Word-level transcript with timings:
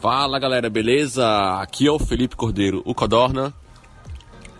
Fala 0.00 0.38
galera, 0.38 0.70
beleza? 0.70 1.60
Aqui 1.60 1.88
é 1.88 1.90
o 1.90 1.98
Felipe 1.98 2.36
Cordeiro, 2.36 2.82
o 2.84 2.94
Codorna. 2.94 3.52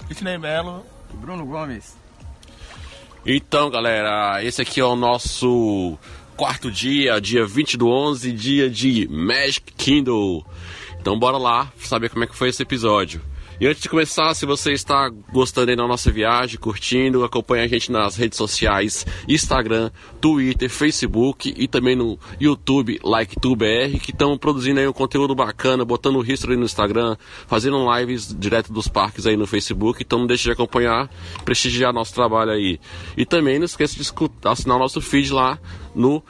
Sidney 0.09 0.37
Melo. 0.37 0.85
Bruno 1.15 1.47
Gomes. 1.47 1.97
Então 3.25 3.71
galera, 3.71 4.43
esse 4.43 4.61
aqui 4.61 4.81
é 4.81 4.85
o 4.85 4.97
nosso 4.97 5.97
quarto 6.37 6.71
dia, 6.71 7.21
dia 7.21 7.47
20 7.47 7.77
do 7.77 7.89
11, 7.89 8.33
dia 8.33 8.69
de 8.69 9.07
Magic 9.09 9.73
Kingdom. 9.75 10.45
Então 11.01 11.17
bora 11.17 11.37
lá 11.37 11.73
saber 11.79 12.11
como 12.11 12.25
é 12.25 12.27
que 12.27 12.37
foi 12.37 12.49
esse 12.49 12.63
episódio. 12.63 13.23
E 13.61 13.67
antes 13.67 13.83
de 13.83 13.89
começar, 13.89 14.33
se 14.35 14.47
você 14.47 14.73
está 14.73 15.11
gostando 15.33 15.75
da 15.75 15.85
nossa 15.85 16.13
viagem, 16.13 16.61
curtindo, 16.61 17.25
acompanha 17.25 17.65
a 17.65 17.67
gente 17.67 17.91
nas 17.91 18.15
redes 18.15 18.39
sociais, 18.39 19.05
Instagram, 19.27 19.91
Twitter, 20.21 20.71
Facebook 20.71 21.53
e 21.57 21.67
também 21.67 21.97
no 21.97 22.17
YouTube, 22.41 23.01
LikeTubeBR, 23.05 23.99
que 23.99 24.13
estão 24.13 24.39
produzindo 24.39 24.79
aí 24.79 24.87
um 24.87 24.93
conteúdo 24.93 25.35
bacana, 25.35 25.85
botando 25.85 26.21
o 26.21 26.25
history 26.25 26.57
no 26.57 26.67
Instagram, 26.67 27.17
fazendo 27.49 27.85
lives 27.97 28.33
direto 28.39 28.73
dos 28.73 28.87
parques 28.87 29.27
aí 29.27 29.37
no 29.37 29.45
Facebook, 29.45 30.05
então 30.05 30.21
não 30.21 30.27
deixe 30.29 30.45
de 30.45 30.53
acompanhar, 30.53 31.11
prestigiar 31.45 31.93
nosso 31.93 32.15
trabalho 32.15 32.53
aí. 32.53 32.79
E 33.17 33.27
também 33.27 33.59
não 33.59 33.65
esqueça 33.65 33.97
de 33.97 34.09
assinar 34.45 34.77
o 34.77 34.81
nosso 34.81 35.01
feed 35.01 35.33
lá 35.33 35.59
no 35.97 36.23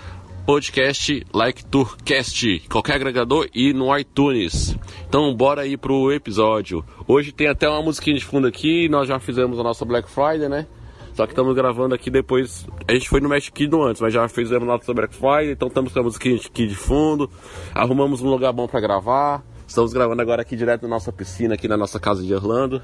podcast 0.49 1.27
Like 1.35 1.63
Tourcast, 1.67 2.61
qualquer 2.71 2.95
agregador 2.95 3.51
e 3.55 3.75
no 3.75 3.95
iTunes. 3.95 4.75
Então 5.07 5.35
bora 5.37 5.61
aí 5.61 5.77
pro 5.77 6.11
episódio. 6.11 6.83
Hoje 7.07 7.33
tem 7.33 7.49
até 7.49 7.69
uma 7.69 7.83
musiquinha 7.83 8.17
de 8.17 8.25
fundo 8.25 8.47
aqui, 8.47 8.89
nós 8.89 9.07
já 9.07 9.21
fizemos 9.21 9.59
a 9.59 9.63
nossa 9.63 9.85
Black 9.85 10.09
Friday, 10.09 10.49
né? 10.49 10.67
Só 11.13 11.27
que 11.27 11.33
estamos 11.33 11.55
gravando 11.55 11.95
aqui 11.95 12.11
depois. 12.11 12.67
A 12.89 12.95
gente 12.95 13.11
foi 13.11 13.21
no 13.21 13.29
Kingdom 13.53 13.83
antes, 13.83 14.01
mas 14.01 14.15
já 14.15 14.27
fizemos 14.27 14.63
a 14.63 14.67
nossa 14.73 14.95
Black 14.95 15.15
Friday, 15.15 15.51
então 15.51 15.69
estamos 15.69 15.93
com 15.93 16.01
a 16.01 16.03
musiquinha 16.03 16.37
aqui 16.37 16.67
de 16.67 16.75
fundo. 16.75 17.31
Arrumamos 17.75 18.23
um 18.23 18.31
lugar 18.31 18.55
bom 18.55 18.67
para 18.67 18.81
gravar. 18.81 19.45
Estamos 19.67 19.93
gravando 19.93 20.23
agora 20.23 20.41
aqui 20.41 20.57
direto 20.57 20.85
na 20.85 20.89
nossa 20.89 21.13
piscina, 21.13 21.57
aqui 21.57 21.69
na 21.69 21.77
nossa 21.77 22.01
casa 22.01 22.23
de 22.23 22.35
Orlando. 22.35 22.81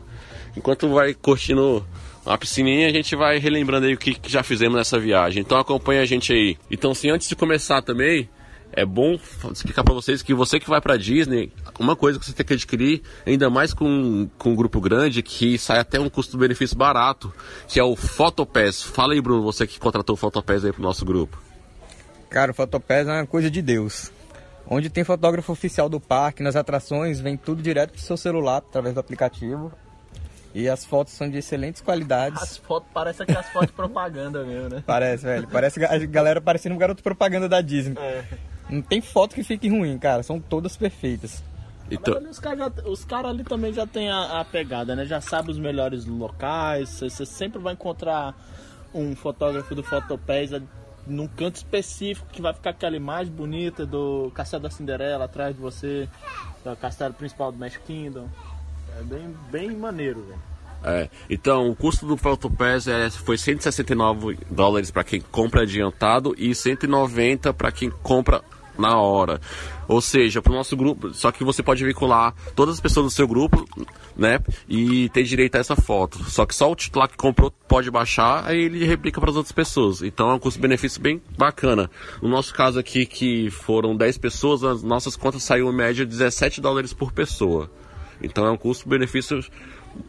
Enquanto 0.54 0.86
vai 0.90 1.14
curtindo 1.14 1.82
a 2.26 2.38
piscininha, 2.38 2.88
a 2.88 2.92
gente 2.92 3.14
vai 3.14 3.38
relembrando 3.38 3.86
aí 3.86 3.94
o 3.94 3.98
que, 3.98 4.14
que 4.14 4.30
já 4.30 4.42
fizemos 4.42 4.76
nessa 4.76 4.98
viagem. 4.98 5.40
Então 5.42 5.58
acompanha 5.58 6.02
a 6.02 6.06
gente 6.06 6.32
aí. 6.32 6.56
Então, 6.70 6.92
assim, 6.92 7.10
antes 7.10 7.28
de 7.28 7.36
começar 7.36 7.82
também, 7.82 8.28
é 8.72 8.84
bom 8.84 9.18
explicar 9.52 9.84
para 9.84 9.94
vocês 9.94 10.22
que 10.22 10.34
você 10.34 10.58
que 10.58 10.68
vai 10.68 10.80
para 10.80 10.96
Disney, 10.96 11.52
uma 11.78 11.94
coisa 11.94 12.18
que 12.18 12.26
você 12.26 12.32
tem 12.32 12.44
que 12.44 12.54
adquirir, 12.54 13.02
ainda 13.24 13.48
mais 13.48 13.72
com, 13.72 14.28
com 14.38 14.50
um 14.50 14.56
grupo 14.56 14.80
grande, 14.80 15.22
que 15.22 15.56
sai 15.58 15.78
até 15.78 16.00
um 16.00 16.08
custo-benefício 16.08 16.76
barato, 16.76 17.32
que 17.68 17.78
é 17.78 17.84
o 17.84 17.94
Photopass. 17.94 18.82
Fala 18.82 19.12
aí, 19.12 19.20
Bruno, 19.20 19.42
você 19.42 19.66
que 19.66 19.78
contratou 19.78 20.14
o 20.14 20.16
Photopass 20.16 20.64
aí 20.64 20.72
pro 20.72 20.82
nosso 20.82 21.04
grupo. 21.04 21.40
Cara, 22.30 22.50
o 22.50 22.54
Photopass 22.54 23.06
é 23.06 23.12
uma 23.12 23.26
coisa 23.26 23.50
de 23.50 23.62
Deus. 23.62 24.10
Onde 24.66 24.88
tem 24.88 25.04
fotógrafo 25.04 25.52
oficial 25.52 25.88
do 25.88 26.00
parque, 26.00 26.42
nas 26.42 26.56
atrações, 26.56 27.20
vem 27.20 27.36
tudo 27.36 27.62
direto 27.62 27.92
pro 27.92 28.00
seu 28.00 28.16
celular, 28.16 28.56
através 28.56 28.94
do 28.94 29.00
aplicativo. 29.00 29.70
E 30.54 30.68
as 30.68 30.84
fotos 30.84 31.12
são 31.12 31.28
de 31.28 31.38
excelentes 31.38 31.82
qualidades. 31.82 32.40
As 32.40 32.56
fotos 32.56 32.88
parecem 32.94 33.24
aquelas 33.24 33.48
fotos 33.48 33.68
de 33.68 33.74
propaganda 33.74 34.44
mesmo, 34.44 34.68
né? 34.68 34.84
Parece, 34.86 35.24
velho. 35.24 35.48
Parece 35.48 35.84
a 35.84 35.98
galera 36.06 36.40
parecendo 36.40 36.76
um 36.76 36.78
garoto 36.78 37.02
propaganda 37.02 37.48
da 37.48 37.60
Disney. 37.60 37.98
É. 37.98 38.24
Não 38.70 38.80
tem 38.80 39.00
foto 39.00 39.34
que 39.34 39.42
fique 39.42 39.68
ruim, 39.68 39.98
cara. 39.98 40.22
São 40.22 40.40
todas 40.40 40.76
perfeitas. 40.76 41.42
Então, 41.90 42.14
Mas 42.14 42.22
ali 42.22 42.28
os 42.28 42.38
caras 42.38 43.04
cara 43.04 43.28
ali 43.28 43.44
também 43.44 43.72
já 43.72 43.86
tem 43.86 44.10
a, 44.10 44.40
a 44.40 44.44
pegada, 44.44 44.94
né? 44.96 45.04
Já 45.04 45.20
sabe 45.20 45.50
os 45.50 45.58
melhores 45.58 46.06
locais. 46.06 46.88
Você, 46.88 47.26
sempre 47.26 47.60
vai 47.60 47.74
encontrar 47.74 48.34
um 48.94 49.14
fotógrafo 49.14 49.74
do 49.74 49.82
Fotopass 49.82 50.50
num 51.06 51.26
canto 51.26 51.56
específico 51.56 52.26
que 52.32 52.40
vai 52.40 52.54
ficar 52.54 52.70
aquela 52.70 52.96
imagem 52.96 53.32
bonita 53.32 53.84
do 53.84 54.30
Castelo 54.34 54.62
da 54.62 54.70
Cinderela 54.70 55.24
atrás 55.24 55.54
de 55.54 55.60
você, 55.60 56.08
do 56.64 56.74
castelo 56.76 57.12
principal 57.12 57.52
do 57.52 57.58
Magic 57.58 57.84
Kingdom. 57.84 58.28
É 58.98 59.02
bem, 59.02 59.34
bem 59.50 59.76
maneiro, 59.76 60.22
velho. 60.22 60.54
É, 60.84 61.08
então, 61.30 61.70
o 61.70 61.74
custo 61.74 62.06
do 62.06 62.16
Photopass 62.16 62.86
é, 62.86 63.08
foi 63.08 63.38
169 63.38 64.38
dólares 64.50 64.90
para 64.90 65.02
quem 65.02 65.20
compra 65.20 65.62
adiantado 65.62 66.34
e 66.36 66.54
190 66.54 67.54
para 67.54 67.72
quem 67.72 67.90
compra 67.90 68.42
na 68.78 68.98
hora. 68.98 69.40
Ou 69.86 70.00
seja, 70.00 70.42
para 70.42 70.52
o 70.52 70.56
nosso 70.56 70.76
grupo, 70.76 71.12
só 71.14 71.30
que 71.30 71.44
você 71.44 71.62
pode 71.62 71.84
vincular 71.84 72.34
todas 72.54 72.74
as 72.74 72.80
pessoas 72.80 73.06
do 73.06 73.10
seu 73.10 73.26
grupo, 73.26 73.64
né? 74.16 74.40
E 74.68 75.08
ter 75.10 75.22
direito 75.22 75.56
a 75.56 75.58
essa 75.58 75.76
foto. 75.76 76.22
Só 76.24 76.44
que 76.44 76.54
só 76.54 76.70
o 76.70 76.76
titular 76.76 77.08
que 77.08 77.16
comprou 77.16 77.50
pode 77.50 77.90
baixar, 77.90 78.46
aí 78.46 78.58
ele 78.58 78.84
replica 78.84 79.20
para 79.20 79.30
as 79.30 79.36
outras 79.36 79.52
pessoas. 79.52 80.02
Então 80.02 80.30
é 80.30 80.34
um 80.34 80.38
custo-benefício 80.38 81.00
bem 81.00 81.22
bacana. 81.36 81.90
No 82.20 82.28
nosso 82.28 82.52
caso 82.52 82.78
aqui, 82.78 83.06
que 83.06 83.50
foram 83.50 83.96
10 83.96 84.18
pessoas, 84.18 84.64
as 84.64 84.82
nossas 84.82 85.16
contas 85.16 85.42
saiu 85.42 85.70
em 85.70 85.74
média 85.74 86.04
17 86.04 86.60
dólares 86.60 86.92
por 86.92 87.12
pessoa. 87.12 87.70
Então 88.22 88.46
é 88.46 88.50
um 88.50 88.56
custo-benefício 88.56 89.40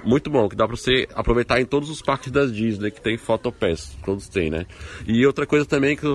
muito 0.03 0.29
bom, 0.29 0.47
que 0.49 0.55
dá 0.55 0.67
pra 0.67 0.75
você 0.75 1.07
aproveitar 1.13 1.59
em 1.59 1.65
todos 1.65 1.89
os 1.89 2.01
parques 2.01 2.31
da 2.31 2.45
Disney 2.45 2.91
que 2.91 3.01
tem 3.01 3.17
Photopass, 3.17 3.95
todos 4.03 4.27
têm, 4.27 4.49
né? 4.49 4.65
E 5.05 5.25
outra 5.25 5.45
coisa 5.45 5.65
também 5.65 5.95
que 5.95 6.05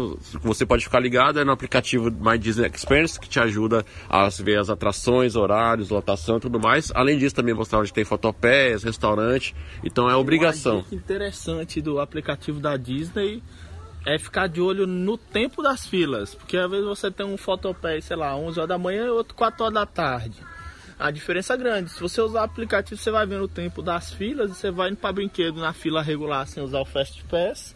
você 0.42 0.66
pode 0.66 0.84
ficar 0.84 1.00
ligado 1.00 1.38
é 1.40 1.44
no 1.44 1.52
aplicativo 1.52 2.10
My 2.10 2.38
Disney 2.38 2.70
Experience, 2.74 3.18
que 3.18 3.28
te 3.28 3.38
ajuda 3.38 3.84
a 4.08 4.28
ver 4.28 4.58
as 4.58 4.70
atrações, 4.70 5.36
horários, 5.36 5.90
lotação 5.90 6.38
e 6.38 6.40
tudo 6.40 6.58
mais. 6.58 6.90
Além 6.94 7.18
disso, 7.18 7.34
também 7.34 7.54
mostrar 7.54 7.80
onde 7.80 7.92
tem 7.92 8.04
Photopass, 8.04 8.82
restaurante, 8.82 9.54
então 9.84 10.08
é 10.08 10.16
obrigação. 10.16 10.82
Dica 10.82 10.94
interessante 10.94 11.80
do 11.80 12.00
aplicativo 12.00 12.60
da 12.60 12.76
Disney 12.76 13.42
é 14.06 14.18
ficar 14.18 14.46
de 14.46 14.60
olho 14.60 14.86
no 14.86 15.18
tempo 15.18 15.62
das 15.62 15.86
filas, 15.86 16.34
porque 16.34 16.56
às 16.56 16.70
vezes 16.70 16.86
você 16.86 17.10
tem 17.10 17.26
um 17.26 17.36
Photopass, 17.36 18.04
sei 18.04 18.16
lá, 18.16 18.34
11 18.34 18.58
horas 18.58 18.68
da 18.68 18.78
manhã 18.78 19.06
e 19.06 19.10
outro 19.10 19.34
4 19.34 19.64
horas 19.64 19.74
da 19.74 19.86
tarde 19.86 20.38
a 21.00 21.10
diferença 21.10 21.54
é 21.54 21.56
grande. 21.56 21.90
Se 21.90 22.00
você 22.00 22.20
usar 22.20 22.40
o 22.40 22.44
aplicativo, 22.44 23.00
você 23.00 23.10
vai 23.10 23.26
vendo 23.26 23.44
o 23.44 23.48
tempo 23.48 23.82
das 23.82 24.12
filas 24.12 24.50
e 24.50 24.54
você 24.54 24.70
vai 24.70 24.88
indo 24.90 24.96
para 24.98 25.12
brinquedo 25.12 25.58
na 25.60 25.72
fila 25.72 26.02
regular 26.02 26.46
sem 26.46 26.62
usar 26.62 26.80
o 26.80 26.84
Fast 26.84 27.24
Pass. 27.24 27.74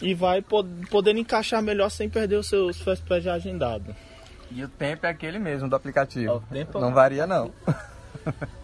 E 0.00 0.14
vai 0.14 0.42
podendo 0.42 1.18
encaixar 1.18 1.62
melhor 1.62 1.88
sem 1.90 2.08
perder 2.08 2.36
os 2.36 2.48
seus 2.48 2.80
Fast 2.80 3.04
Pass 3.06 3.22
já 3.24 3.34
agendados. 3.34 3.94
E 4.50 4.62
o 4.62 4.68
tempo 4.68 5.06
é 5.06 5.08
aquele 5.10 5.38
mesmo 5.38 5.68
do 5.68 5.74
aplicativo. 5.76 6.42
Tempo- 6.52 6.78
Não 6.78 6.92
varia 6.94 7.26
não. 7.26 7.50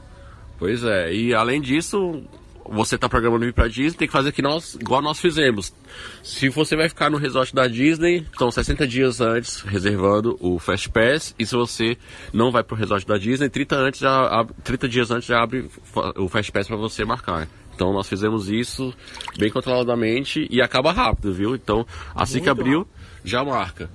Pois 0.58 0.84
é, 0.84 1.10
e 1.10 1.32
além 1.34 1.58
disso, 1.58 2.22
você 2.70 2.94
está 2.94 3.08
programando 3.08 3.44
ir 3.44 3.52
para 3.52 3.66
Disney, 3.68 3.98
tem 3.98 4.06
que 4.08 4.12
fazer 4.12 4.30
que 4.32 4.40
nós, 4.40 4.74
igual 4.76 5.02
nós 5.02 5.18
fizemos. 5.20 5.74
Se 6.22 6.48
você 6.48 6.76
vai 6.76 6.88
ficar 6.88 7.10
no 7.10 7.18
resort 7.18 7.52
da 7.54 7.66
Disney, 7.66 8.24
são 8.38 8.50
60 8.50 8.86
dias 8.86 9.20
antes 9.20 9.60
reservando 9.62 10.36
o 10.40 10.58
Fast 10.58 10.88
Pass, 10.90 11.34
e 11.38 11.44
se 11.44 11.54
você 11.56 11.96
não 12.32 12.50
vai 12.52 12.62
para 12.62 12.74
o 12.74 12.78
resort 12.78 13.04
da 13.06 13.18
Disney, 13.18 13.48
30, 13.48 13.76
antes 13.76 14.00
já, 14.00 14.26
ab- 14.40 14.52
30 14.62 14.88
dias 14.88 15.10
antes 15.10 15.26
já 15.28 15.42
abre 15.42 15.68
o 16.16 16.28
Fast 16.28 16.52
Pass 16.52 16.68
para 16.68 16.76
você 16.76 17.04
marcar. 17.04 17.48
Então 17.74 17.92
nós 17.92 18.08
fizemos 18.08 18.48
isso 18.48 18.94
bem 19.38 19.50
controladamente 19.50 20.46
e 20.50 20.60
acaba 20.62 20.92
rápido, 20.92 21.32
viu? 21.34 21.54
Então 21.56 21.84
assim 22.14 22.38
que 22.40 22.46
Muito 22.46 22.60
abriu, 22.60 22.88
já 23.24 23.42
marca. 23.42 23.90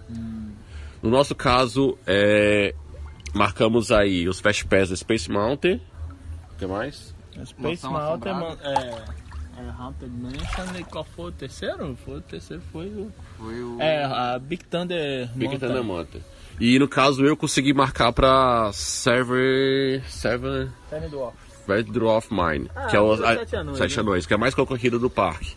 No 1.01 1.09
nosso 1.09 1.33
caso, 1.35 1.97
é, 2.05 2.73
marcamos 3.33 3.91
aí 3.91 4.27
os 4.27 4.39
Fast 4.41 4.65
Pass 4.65 4.89
do 4.89 4.97
Space 4.97 5.31
Mountain. 5.31 5.79
O 6.53 6.57
que 6.57 6.65
mais? 6.65 7.14
Space 7.43 7.85
Mountain 7.85 8.57
é, 8.61 9.03
é 9.57 9.69
Haunted 9.77 10.11
Mansion 10.11 10.79
e 10.79 10.83
qual 10.83 11.03
foi 11.03 11.25
o 11.25 11.31
terceiro? 11.31 11.97
Foi 12.05 12.17
o 12.17 12.21
terceiro 12.21 12.61
foi 12.71 12.87
o 12.87 13.11
Foi 13.37 13.63
o... 13.63 13.81
é 13.81 14.03
a 14.03 14.39
Big 14.39 14.63
Thunder 14.65 15.29
Big 15.33 15.49
Mountain. 15.49 15.67
Thunder 15.67 15.83
Mountain. 15.83 16.21
E 16.59 16.79
no 16.79 16.87
caso 16.87 17.25
eu 17.25 17.35
consegui 17.35 17.73
marcar 17.73 18.13
pra 18.13 18.71
Server. 18.73 20.01
Server. 20.09 20.69
Red 21.67 21.83
Dwarf 21.83 22.31
Mine. 22.31 22.69
Ah, 22.75 22.87
que 22.87 22.95
é 22.95 22.99
o 22.99 23.15
dos 23.15 23.25
Sete 23.25 23.55
Anões, 23.55 23.77
Sete 23.77 23.95
né? 23.97 24.01
Anões, 24.01 24.25
que 24.25 24.33
é 24.33 24.35
a 24.35 24.39
mais 24.39 24.53
concorrida 24.53 24.99
do 24.99 25.09
parque. 25.09 25.55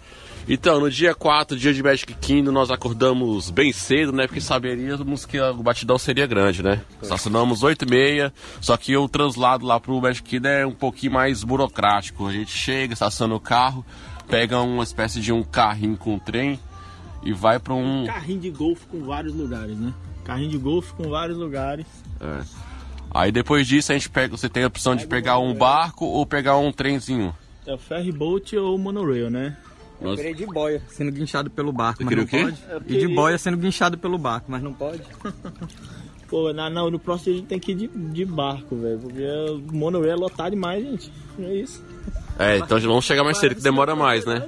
Então, 0.50 0.80
no 0.80 0.90
dia 0.90 1.14
4, 1.14 1.58
dia 1.58 1.74
de 1.74 1.82
Magic 1.82 2.14
Kingdom, 2.14 2.52
nós 2.52 2.70
acordamos 2.70 3.50
bem 3.50 3.70
cedo, 3.70 4.12
né? 4.12 4.26
Porque 4.26 4.40
saberíamos 4.40 5.26
que 5.26 5.38
o 5.38 5.62
batidão 5.62 5.98
seria 5.98 6.26
grande, 6.26 6.62
né? 6.62 6.80
Estacionamos 7.02 7.62
8 7.62 7.84
e 7.84 7.90
meia, 7.90 8.32
só 8.58 8.74
que 8.78 8.96
o 8.96 9.06
translado 9.06 9.66
lá 9.66 9.78
pro 9.78 10.00
Magic 10.00 10.26
Kingdom 10.26 10.48
é 10.48 10.66
um 10.66 10.72
pouquinho 10.72 11.12
mais 11.12 11.44
burocrático. 11.44 12.26
A 12.26 12.32
gente 12.32 12.50
chega, 12.50 12.94
estaciona 12.94 13.34
o 13.34 13.40
carro, 13.40 13.84
pega 14.26 14.58
uma 14.60 14.82
espécie 14.82 15.20
de 15.20 15.34
um 15.34 15.42
carrinho 15.42 15.98
com 15.98 16.18
trem 16.18 16.58
e 17.22 17.30
vai 17.30 17.58
pra 17.58 17.74
um... 17.74 18.06
Carrinho 18.06 18.40
de 18.40 18.50
golfe 18.50 18.86
com 18.86 19.04
vários 19.04 19.34
lugares, 19.34 19.76
né? 19.76 19.92
Carrinho 20.24 20.50
de 20.50 20.58
golfe 20.58 20.94
com 20.94 21.10
vários 21.10 21.36
lugares. 21.36 21.84
É. 22.22 22.42
Aí 23.10 23.30
depois 23.30 23.66
disso 23.66 23.92
a 23.92 23.94
gente 23.94 24.08
pega, 24.08 24.34
você 24.34 24.48
tem 24.48 24.64
a 24.64 24.68
opção 24.68 24.96
de 24.96 25.06
pegar 25.06 25.38
um 25.38 25.52
barco 25.52 26.06
ou 26.06 26.24
pegar 26.24 26.56
um 26.56 26.72
trenzinho. 26.72 27.34
É 27.66 27.74
o 27.74 27.78
ferry 27.78 28.12
boat 28.12 28.56
ou 28.56 28.76
o 28.76 28.78
monorail, 28.78 29.28
né? 29.28 29.54
Eu 30.00 30.14
queria 30.14 30.30
ir 30.30 30.34
de 30.34 30.46
boia, 30.46 30.82
sendo 30.88 31.10
guinchado 31.10 31.50
pelo 31.50 31.72
barco, 31.72 31.98
Você 31.98 32.04
mas 32.04 32.16
não 32.16 32.24
o 32.24 32.26
quê? 32.26 32.42
pode. 32.42 32.92
E 32.94 32.98
de 32.98 33.08
boia 33.08 33.38
sendo 33.38 33.56
guinchado 33.56 33.98
pelo 33.98 34.16
barco, 34.18 34.46
mas 34.50 34.62
não 34.62 34.72
pode. 34.72 35.02
Pô, 36.28 36.52
na, 36.52 36.68
no 36.68 36.98
próximo 36.98 37.34
a 37.34 37.36
gente 37.38 37.46
tem 37.46 37.58
que 37.58 37.72
ir 37.72 37.74
de, 37.74 37.88
de 37.88 38.24
barco, 38.24 38.76
velho. 38.76 38.98
Porque 38.98 39.22
o 39.22 39.76
monorail 39.76 40.12
é 40.12 40.16
lotado 40.16 40.50
demais, 40.50 40.84
gente. 40.84 41.12
É 41.40 41.54
isso. 41.54 41.82
É, 42.38 42.58
então 42.58 42.78
já 42.78 42.86
vamos 42.86 43.04
chegar 43.04 43.24
mais 43.24 43.38
cedo, 43.38 43.54
que 43.54 43.62
demora 43.62 43.96
mais, 43.96 44.24
né? 44.26 44.46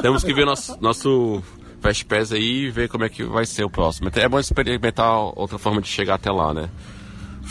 Temos 0.00 0.22
que 0.22 0.32
ver 0.32 0.46
nosso, 0.46 0.80
nosso 0.80 1.42
Fast 1.80 2.04
Pass 2.06 2.32
aí 2.32 2.66
e 2.66 2.70
ver 2.70 2.88
como 2.88 3.04
é 3.04 3.08
que 3.08 3.24
vai 3.24 3.44
ser 3.44 3.64
o 3.64 3.70
próximo. 3.70 4.10
É 4.14 4.28
bom 4.28 4.38
experimentar 4.38 5.12
outra 5.36 5.58
forma 5.58 5.82
de 5.82 5.88
chegar 5.88 6.14
até 6.14 6.30
lá, 6.30 6.54
né? 6.54 6.70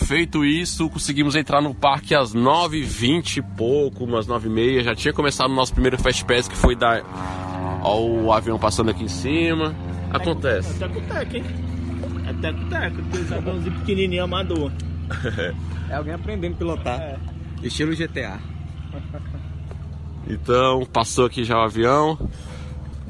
Feito 0.05 0.45
isso, 0.45 0.89
conseguimos 0.89 1.35
entrar 1.35 1.61
no 1.61 1.73
parque 1.73 2.15
às 2.15 2.33
9h20 2.33 3.37
e 3.37 3.41
pouco, 3.41 4.03
umas 4.05 4.27
9h30. 4.27 4.83
Já 4.83 4.95
tinha 4.95 5.13
começado 5.13 5.49
o 5.49 5.55
nosso 5.55 5.73
primeiro 5.73 5.97
Fast 5.97 6.23
Pass, 6.23 6.47
que 6.47 6.55
foi 6.55 6.75
dar 6.75 7.03
ao 7.81 8.31
avião 8.31 8.59
passando 8.59 8.91
aqui 8.91 9.03
em 9.03 9.07
cima. 9.07 9.75
Acontece. 10.11 10.81
É 10.81 10.87
teco-teco, 10.87 11.35
hein? 11.35 11.43
É 12.27 12.33
teco-teco, 12.33 13.01
aqueles 13.01 13.31
aviãozinho 13.31 13.79
pequenininho 13.79 14.23
amador. 14.23 14.71
É 15.89 15.95
alguém 15.95 16.13
aprendendo 16.13 16.53
a 16.53 16.57
pilotar. 16.57 17.01
É. 17.01 17.17
Estilo 17.63 17.95
GTA. 17.95 18.39
Então, 20.29 20.85
passou 20.85 21.25
aqui 21.25 21.43
já 21.43 21.57
o 21.57 21.61
avião. 21.61 22.29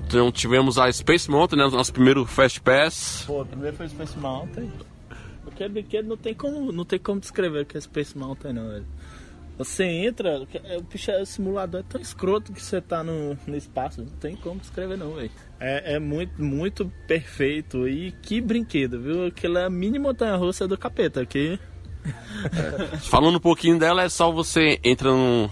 Então, 0.05 0.31
tivemos 0.31 0.77
a 0.77 0.91
Space 0.91 1.29
Mountain, 1.29 1.59
né, 1.59 1.69
nosso 1.69 1.91
primeiro 1.91 2.25
Fast 2.25 2.61
Pass. 2.61 3.23
Pô, 3.27 3.43
primeiro 3.45 3.75
foi 3.75 3.87
o 3.87 3.89
Space 3.89 4.17
Mountain. 4.17 4.71
Porque 5.57 5.67
brinquedo 5.69 6.07
não 6.07 6.17
tem 6.17 6.35
como, 6.35 6.71
não 6.71 6.85
tem 6.85 6.99
como 6.99 7.19
descrever 7.19 7.63
o 7.63 7.65
que 7.65 7.75
é 7.75 7.81
Space 7.81 8.15
Mountain 8.15 8.53
não, 8.53 8.69
velho. 8.69 8.85
Você 9.57 9.85
entra, 9.85 10.39
o 10.39 10.81
bicho 10.83 11.09
é- 11.09 11.19
o 11.19 11.25
simulador 11.25 11.79
é 11.79 11.83
tão 11.83 11.99
escroto 11.99 12.53
que 12.53 12.61
você 12.61 12.79
tá 12.79 13.03
no, 13.03 13.35
no 13.47 13.57
espaço, 13.57 14.01
não 14.03 14.11
tem 14.11 14.35
como 14.35 14.59
descrever 14.59 14.97
não, 14.97 15.15
velho. 15.15 15.31
É, 15.59 15.95
é 15.95 15.99
muito, 15.99 16.39
muito 16.39 16.91
perfeito 17.07 17.87
e 17.87 18.11
que 18.11 18.39
brinquedo, 18.39 19.01
viu? 19.01 19.25
Aquela 19.25 19.61
é 19.61 19.69
mini 19.69 19.97
montanha 19.97 20.35
russa 20.35 20.67
do 20.67 20.77
capeta, 20.77 21.25
que 21.25 21.59
Falando 23.09 23.37
um 23.37 23.41
pouquinho 23.41 23.79
dela, 23.79 24.03
é 24.03 24.09
só 24.09 24.31
você 24.31 24.79
entra 24.83 25.09
no. 25.09 25.49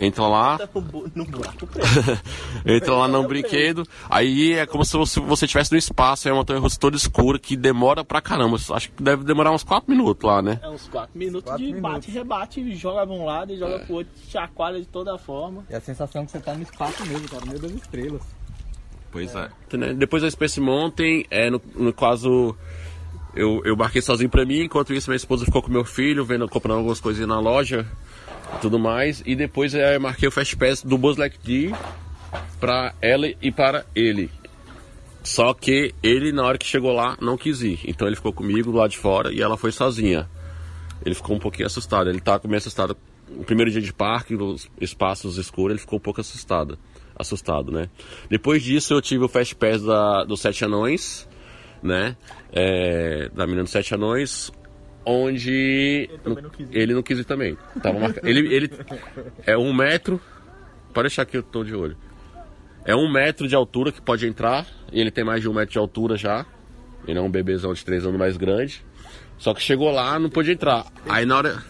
Entra 0.00 0.26
lá, 0.26 0.58
tá 0.58 0.68
entra 2.66 2.94
lá 2.94 3.08
no 3.08 3.26
brinquedo, 3.28 3.86
aí 4.10 4.52
é 4.54 4.66
como 4.66 4.84
se 4.84 4.96
você- 4.96 5.20
você 5.20 5.44
estivesse 5.44 5.70
no 5.72 5.78
espaço, 5.78 6.28
é 6.28 6.32
uma 6.32 6.38
montanha 6.38 6.58
russa 6.60 6.78
toda 6.78 6.96
escura 6.96 7.38
que 7.38 7.56
demora 7.56 8.04
pra 8.04 8.20
caramba. 8.20 8.56
Acho 8.70 8.90
que 8.90 9.02
deve 9.02 9.24
demorar 9.24 9.52
uns 9.52 9.62
4 9.62 9.88
minutos 9.90 10.26
lá, 10.28 10.42
né? 10.42 10.58
É 10.62 10.68
uns 10.68 10.88
4 10.88 11.16
minutos 11.16 11.44
Quatro 11.44 11.64
de 11.64 11.72
minutos. 11.72 11.92
bate 11.92 12.10
e 12.10 12.14
rebate, 12.14 12.74
joga 12.76 13.06
pra 13.06 13.14
um 13.14 13.24
lado 13.24 13.52
e 13.52 13.56
joga 13.56 13.78
pro 13.80 13.94
outro, 13.96 14.12
chacoalha 14.28 14.80
de 14.80 14.86
toda 14.86 15.16
forma. 15.16 15.64
E 15.70 15.74
a 15.74 15.80
sensação 15.80 16.24
que 16.26 16.32
você 16.32 16.40
tá 16.40 16.54
no 16.54 16.62
espaço 16.62 17.06
mesmo, 17.06 17.28
cara, 17.28 17.42
no 17.44 17.48
meio 17.52 17.60
das 17.62 17.70
estrelas. 17.72 18.22
Pois 19.12 19.32
é. 19.36 19.48
Depois 19.94 20.22
da 20.24 20.30
Space 20.30 20.60
Mountain, 20.60 21.24
é, 21.30 21.48
no, 21.50 21.62
no 21.76 21.92
caso, 21.92 22.56
eu, 23.32 23.62
eu 23.64 23.76
marquei 23.76 24.02
sozinho 24.02 24.28
pra 24.28 24.44
mim, 24.44 24.62
enquanto 24.62 24.92
isso 24.92 25.08
minha 25.08 25.16
esposa 25.16 25.44
ficou 25.44 25.62
com 25.62 25.70
meu 25.70 25.84
filho, 25.84 26.24
vendo, 26.24 26.48
comprando 26.48 26.78
algumas 26.78 27.00
coisinhas 27.00 27.28
na 27.28 27.38
loja 27.38 27.86
tudo 28.60 28.78
mais. 28.78 29.22
E 29.26 29.34
depois 29.34 29.74
é, 29.74 29.98
marquei 29.98 30.28
o 30.28 30.32
Fast 30.32 30.56
Pass 30.56 30.82
do 30.82 30.98
Buzz 30.98 31.16
Lightyear 31.16 31.78
pra 32.60 32.94
ela 33.00 33.26
e 33.40 33.52
para 33.52 33.84
ele. 33.94 34.30
Só 35.22 35.54
que 35.54 35.94
ele, 36.02 36.32
na 36.32 36.44
hora 36.44 36.58
que 36.58 36.66
chegou 36.66 36.92
lá, 36.92 37.16
não 37.20 37.36
quis 37.36 37.62
ir. 37.62 37.80
Então 37.86 38.06
ele 38.06 38.16
ficou 38.16 38.32
comigo 38.32 38.70
lado 38.70 38.90
de 38.90 38.98
fora 38.98 39.32
e 39.32 39.40
ela 39.40 39.56
foi 39.56 39.72
sozinha. 39.72 40.28
Ele 41.04 41.14
ficou 41.14 41.36
um 41.36 41.38
pouquinho 41.38 41.66
assustado. 41.66 42.10
Ele 42.10 42.20
tava 42.20 42.46
meio 42.46 42.58
assustado. 42.58 42.96
No 43.28 43.42
primeiro 43.42 43.70
dia 43.70 43.80
de 43.80 43.92
parque, 43.92 44.34
nos 44.34 44.68
espaços 44.80 45.38
escuros, 45.38 45.72
ele 45.72 45.80
ficou 45.80 45.98
um 45.98 46.02
pouco 46.02 46.20
assustado. 46.20 46.78
Assustado, 47.16 47.72
né? 47.72 47.88
Depois 48.28 48.62
disso, 48.62 48.92
eu 48.92 49.00
tive 49.00 49.24
o 49.24 49.28
Fast 49.28 49.54
Pass 49.54 49.82
da, 49.82 50.24
dos 50.24 50.40
Sete 50.40 50.64
Anões, 50.64 51.26
né? 51.82 52.16
É, 52.52 53.30
da 53.30 53.46
menina 53.46 53.62
dos 53.62 53.72
Sete 53.72 53.94
Anões, 53.94 54.52
onde 55.04 56.08
também 56.22 56.42
não 56.42 56.50
quis 56.50 56.70
ir. 56.70 56.76
ele 56.76 56.94
não 56.94 57.02
quis 57.02 57.18
ir 57.18 57.24
também. 57.24 57.58
Tava 57.82 58.14
ele, 58.22 58.54
ele 58.54 58.70
é 59.46 59.56
um 59.56 59.72
metro. 59.72 60.20
Pode 60.92 61.08
deixar 61.08 61.24
que 61.24 61.36
eu 61.36 61.42
tô 61.42 61.64
de 61.64 61.74
olho. 61.74 61.96
É 62.84 62.94
um 62.94 63.10
metro 63.10 63.48
de 63.48 63.54
altura 63.54 63.90
que 63.90 64.00
pode 64.00 64.26
entrar. 64.26 64.66
E 64.92 65.00
ele 65.00 65.10
tem 65.10 65.24
mais 65.24 65.40
de 65.40 65.48
um 65.48 65.54
metro 65.54 65.72
de 65.72 65.78
altura 65.78 66.16
já. 66.16 66.46
Ele 67.06 67.18
é 67.18 67.22
um 67.22 67.30
bebezão 67.30 67.72
de 67.72 67.84
três 67.84 68.04
anos 68.04 68.18
mais 68.18 68.36
grande. 68.36 68.84
Só 69.38 69.52
que 69.52 69.60
chegou 69.60 69.90
lá, 69.90 70.18
não 70.18 70.30
pôde 70.30 70.52
entrar. 70.52 70.86
Aí 71.08 71.26
na 71.26 71.36
hora. 71.36 71.64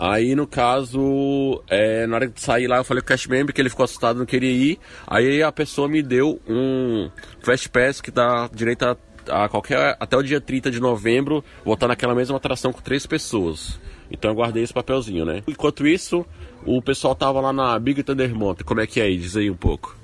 Aí 0.00 0.36
no 0.36 0.46
caso, 0.46 1.60
é, 1.68 2.06
na 2.06 2.14
hora 2.14 2.28
de 2.28 2.40
sair 2.40 2.68
lá, 2.68 2.76
eu 2.76 2.84
falei 2.84 3.00
com 3.00 3.06
o 3.06 3.08
Cash 3.08 3.26
Member 3.26 3.52
que 3.52 3.60
ele 3.60 3.68
ficou 3.68 3.82
assustado, 3.82 4.16
não 4.16 4.26
queria 4.26 4.50
ir. 4.50 4.78
Aí 5.04 5.42
a 5.42 5.50
pessoa 5.50 5.88
me 5.88 6.00
deu 6.02 6.40
um 6.48 7.10
Fast 7.40 7.68
Pass 7.68 8.00
que 8.00 8.12
dá 8.12 8.48
direito 8.54 8.84
a, 8.84 8.96
a 9.30 9.48
qualquer. 9.48 9.96
até 10.00 10.16
o 10.16 10.22
dia 10.22 10.40
30 10.40 10.70
de 10.70 10.80
novembro, 10.80 11.44
voltar 11.64 11.88
naquela 11.88 12.14
mesma 12.14 12.36
atração 12.36 12.72
com 12.72 12.80
três 12.80 13.06
pessoas. 13.06 13.78
Então 14.10 14.30
eu 14.30 14.34
guardei 14.34 14.62
esse 14.62 14.72
papelzinho, 14.72 15.24
né? 15.24 15.42
Enquanto 15.46 15.86
isso, 15.86 16.24
o 16.64 16.80
pessoal 16.80 17.14
tava 17.14 17.40
lá 17.40 17.52
na 17.52 17.78
Big 17.78 18.02
Thunder 18.02 18.34
Mountain. 18.34 18.64
Como 18.64 18.80
é 18.80 18.86
que 18.86 19.00
é 19.00 19.04
aí? 19.04 19.18
Diz 19.18 19.36
aí 19.36 19.50
um 19.50 19.56
pouco. 19.56 19.96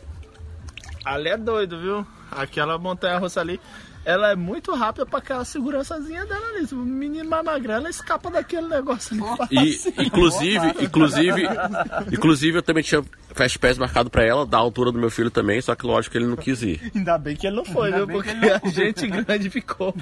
Ali 1.05 1.29
é 1.29 1.37
doido, 1.37 1.81
viu? 1.81 2.06
Aquela 2.31 2.79
montanha 2.79 3.19
russa 3.19 3.41
ali, 3.41 3.61
ela 4.05 4.31
é 4.31 4.37
muito 4.37 4.75
rápida 4.75 5.06
pra 5.06 5.19
aquela 5.19 5.44
segurançazinha 5.44 6.25
dela 6.26 6.47
ali. 6.49 6.67
O 6.73 6.76
menino 6.76 7.29
mais 7.29 7.44
magrelo, 7.44 7.81
ela 7.81 7.91
escapa 7.91 8.31
daquele 8.31 8.69
negócio 8.69 9.17
ali. 9.41 9.71
E, 9.71 10.05
inclusive, 10.05 10.67
inclusive, 10.81 11.43
inclusive 12.12 12.59
eu 12.59 12.62
também 12.62 12.82
tinha 12.82 13.03
Fast 13.34 13.58
Pass 13.58 13.76
marcado 13.76 14.08
pra 14.08 14.25
ela, 14.25 14.46
da 14.46 14.56
altura 14.56 14.92
do 14.92 14.98
meu 14.98 15.10
filho 15.10 15.31
também, 15.31 15.60
só 15.60 15.75
que 15.75 15.84
lógico 15.84 16.12
que 16.12 16.19
ele 16.19 16.26
não 16.26 16.36
quis 16.36 16.62
ir. 16.62 16.92
Ainda 16.94 17.19
bem 17.19 17.36
que 17.36 17.46
ele 17.46 17.56
não 17.56 17.64
foi, 17.64 17.92
viu? 17.92 18.06
bem 18.06 18.22
que 18.22 18.32
Porque 18.32 18.46
ele 18.46 18.52
a 18.52 18.70
gente 18.70 19.06
grande 19.08 19.50
ficou, 19.50 19.94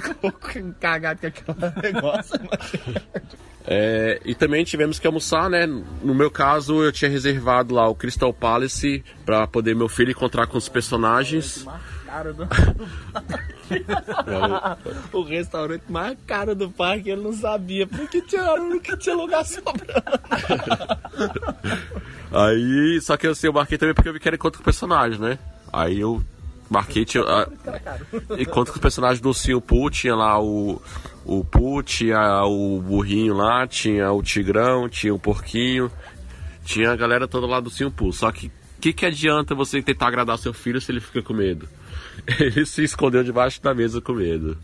ficou 0.00 0.32
cagado 0.80 1.20
com 1.20 1.26
aquele 1.26 1.92
negócio. 1.92 2.40
É, 3.70 4.18
e 4.24 4.34
também 4.34 4.64
tivemos 4.64 4.98
que 4.98 5.06
almoçar, 5.06 5.50
né? 5.50 5.66
No 5.66 6.14
meu 6.14 6.30
caso, 6.30 6.82
eu 6.82 6.90
tinha 6.90 7.10
reservado 7.10 7.74
lá 7.74 7.86
o 7.86 7.94
Crystal 7.94 8.32
Palace 8.32 9.04
pra 9.26 9.46
poder 9.46 9.76
meu 9.76 9.90
filho 9.90 10.10
encontrar 10.10 10.46
com 10.46 10.56
os 10.56 10.70
personagens. 10.70 11.66
Cara 12.06 12.32
do... 12.32 12.48
o 15.12 15.22
restaurante 15.22 15.84
mais 15.90 16.16
caro 16.26 16.54
do 16.54 16.70
parque, 16.70 17.10
ele 17.10 17.20
não 17.20 17.34
sabia, 17.34 17.86
porque 17.86 18.22
tinha, 18.22 18.56
nunca 18.56 18.96
tinha 18.96 19.14
lugar 19.14 19.44
sobrando. 19.44 19.92
Aí, 22.30 23.00
só 23.00 23.16
que 23.16 23.26
assim, 23.26 23.46
eu 23.46 23.52
marquei 23.52 23.78
também 23.78 23.94
porque 23.94 24.08
eu 24.08 24.12
vi 24.12 24.20
que 24.20 24.28
era 24.28 24.36
encontro 24.36 24.58
com 24.58 24.64
personagens, 24.64 25.18
né? 25.18 25.38
Aí 25.72 26.00
eu 26.00 26.22
marquei, 26.68 27.04
tinha, 27.04 27.24
ah, 27.24 27.48
encontro 28.38 28.72
com 28.72 28.78
os 28.78 28.82
personagens 28.82 29.20
do 29.20 29.28
Ursinho 29.28 29.62
tinha 29.90 30.14
lá 30.14 30.40
o, 30.40 30.80
o 31.24 31.44
Pooh, 31.44 31.82
tinha 31.82 32.44
o 32.44 32.80
burrinho 32.80 33.34
lá, 33.34 33.66
tinha 33.66 34.12
o 34.12 34.22
tigrão, 34.22 34.88
tinha 34.88 35.14
o 35.14 35.18
porquinho, 35.18 35.90
tinha 36.64 36.90
a 36.90 36.96
galera 36.96 37.26
toda 37.26 37.46
lá 37.46 37.60
do 37.60 37.66
Ursinho. 37.66 37.92
Só 38.12 38.30
que 38.30 38.48
o 38.48 38.80
que, 38.80 38.92
que 38.92 39.06
adianta 39.06 39.54
você 39.54 39.82
tentar 39.82 40.08
agradar 40.08 40.38
seu 40.38 40.52
filho 40.52 40.80
se 40.80 40.92
ele 40.92 41.00
fica 41.00 41.22
com 41.22 41.34
medo? 41.34 41.68
Ele 42.38 42.66
se 42.66 42.82
escondeu 42.82 43.22
debaixo 43.22 43.62
da 43.62 43.72
mesa 43.72 44.00
com 44.00 44.12
medo. 44.12 44.58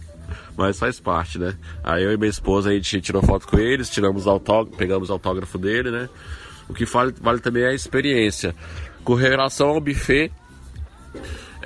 Mas 0.56 0.78
faz 0.78 1.00
parte, 1.00 1.38
né? 1.38 1.56
Aí 1.82 2.02
eu 2.02 2.12
e 2.12 2.16
minha 2.16 2.30
esposa, 2.30 2.70
a 2.70 2.72
gente 2.72 3.00
tirou 3.00 3.22
foto 3.22 3.46
com 3.46 3.58
eles, 3.58 3.90
tiramos 3.90 4.26
autógrafo, 4.26 4.76
pegamos 4.76 5.10
o 5.10 5.12
autógrafo 5.12 5.58
dele, 5.58 5.90
né? 5.90 6.08
O 6.68 6.74
que 6.74 6.84
vale, 6.84 7.14
vale 7.20 7.40
também 7.40 7.62
é 7.62 7.68
a 7.68 7.74
experiência. 7.74 8.54
Com 9.04 9.14
relação 9.14 9.68
ao 9.68 9.80
buffet, 9.80 10.30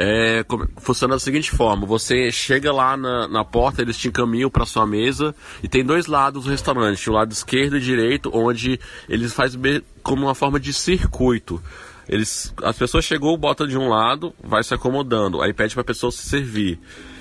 é, 0.00 0.44
funciona 0.76 1.14
da 1.14 1.18
seguinte 1.18 1.50
forma: 1.50 1.84
você 1.84 2.30
chega 2.30 2.72
lá 2.72 2.96
na, 2.96 3.26
na 3.26 3.44
porta, 3.44 3.82
eles 3.82 3.98
te 3.98 4.06
encaminham 4.08 4.48
para 4.48 4.64
sua 4.64 4.86
mesa 4.86 5.34
e 5.60 5.66
tem 5.66 5.84
dois 5.84 6.06
lados 6.06 6.44
do 6.44 6.50
restaurante, 6.50 7.10
o 7.10 7.12
lado 7.12 7.32
esquerdo 7.32 7.76
e 7.76 7.80
direito, 7.80 8.30
onde 8.32 8.78
eles 9.08 9.32
fazem 9.32 9.82
como 10.02 10.26
uma 10.26 10.36
forma 10.36 10.60
de 10.60 10.72
circuito. 10.72 11.60
Eles, 12.08 12.54
as 12.62 12.78
pessoas 12.78 13.04
chegou, 13.04 13.36
bota 13.36 13.66
de 13.66 13.76
um 13.76 13.88
lado, 13.88 14.32
vai 14.42 14.62
se 14.62 14.72
acomodando, 14.72 15.42
aí 15.42 15.52
pede 15.52 15.74
para 15.74 15.82
a 15.82 15.84
pessoa 15.84 16.12
se 16.12 16.26
servir. 16.28 16.78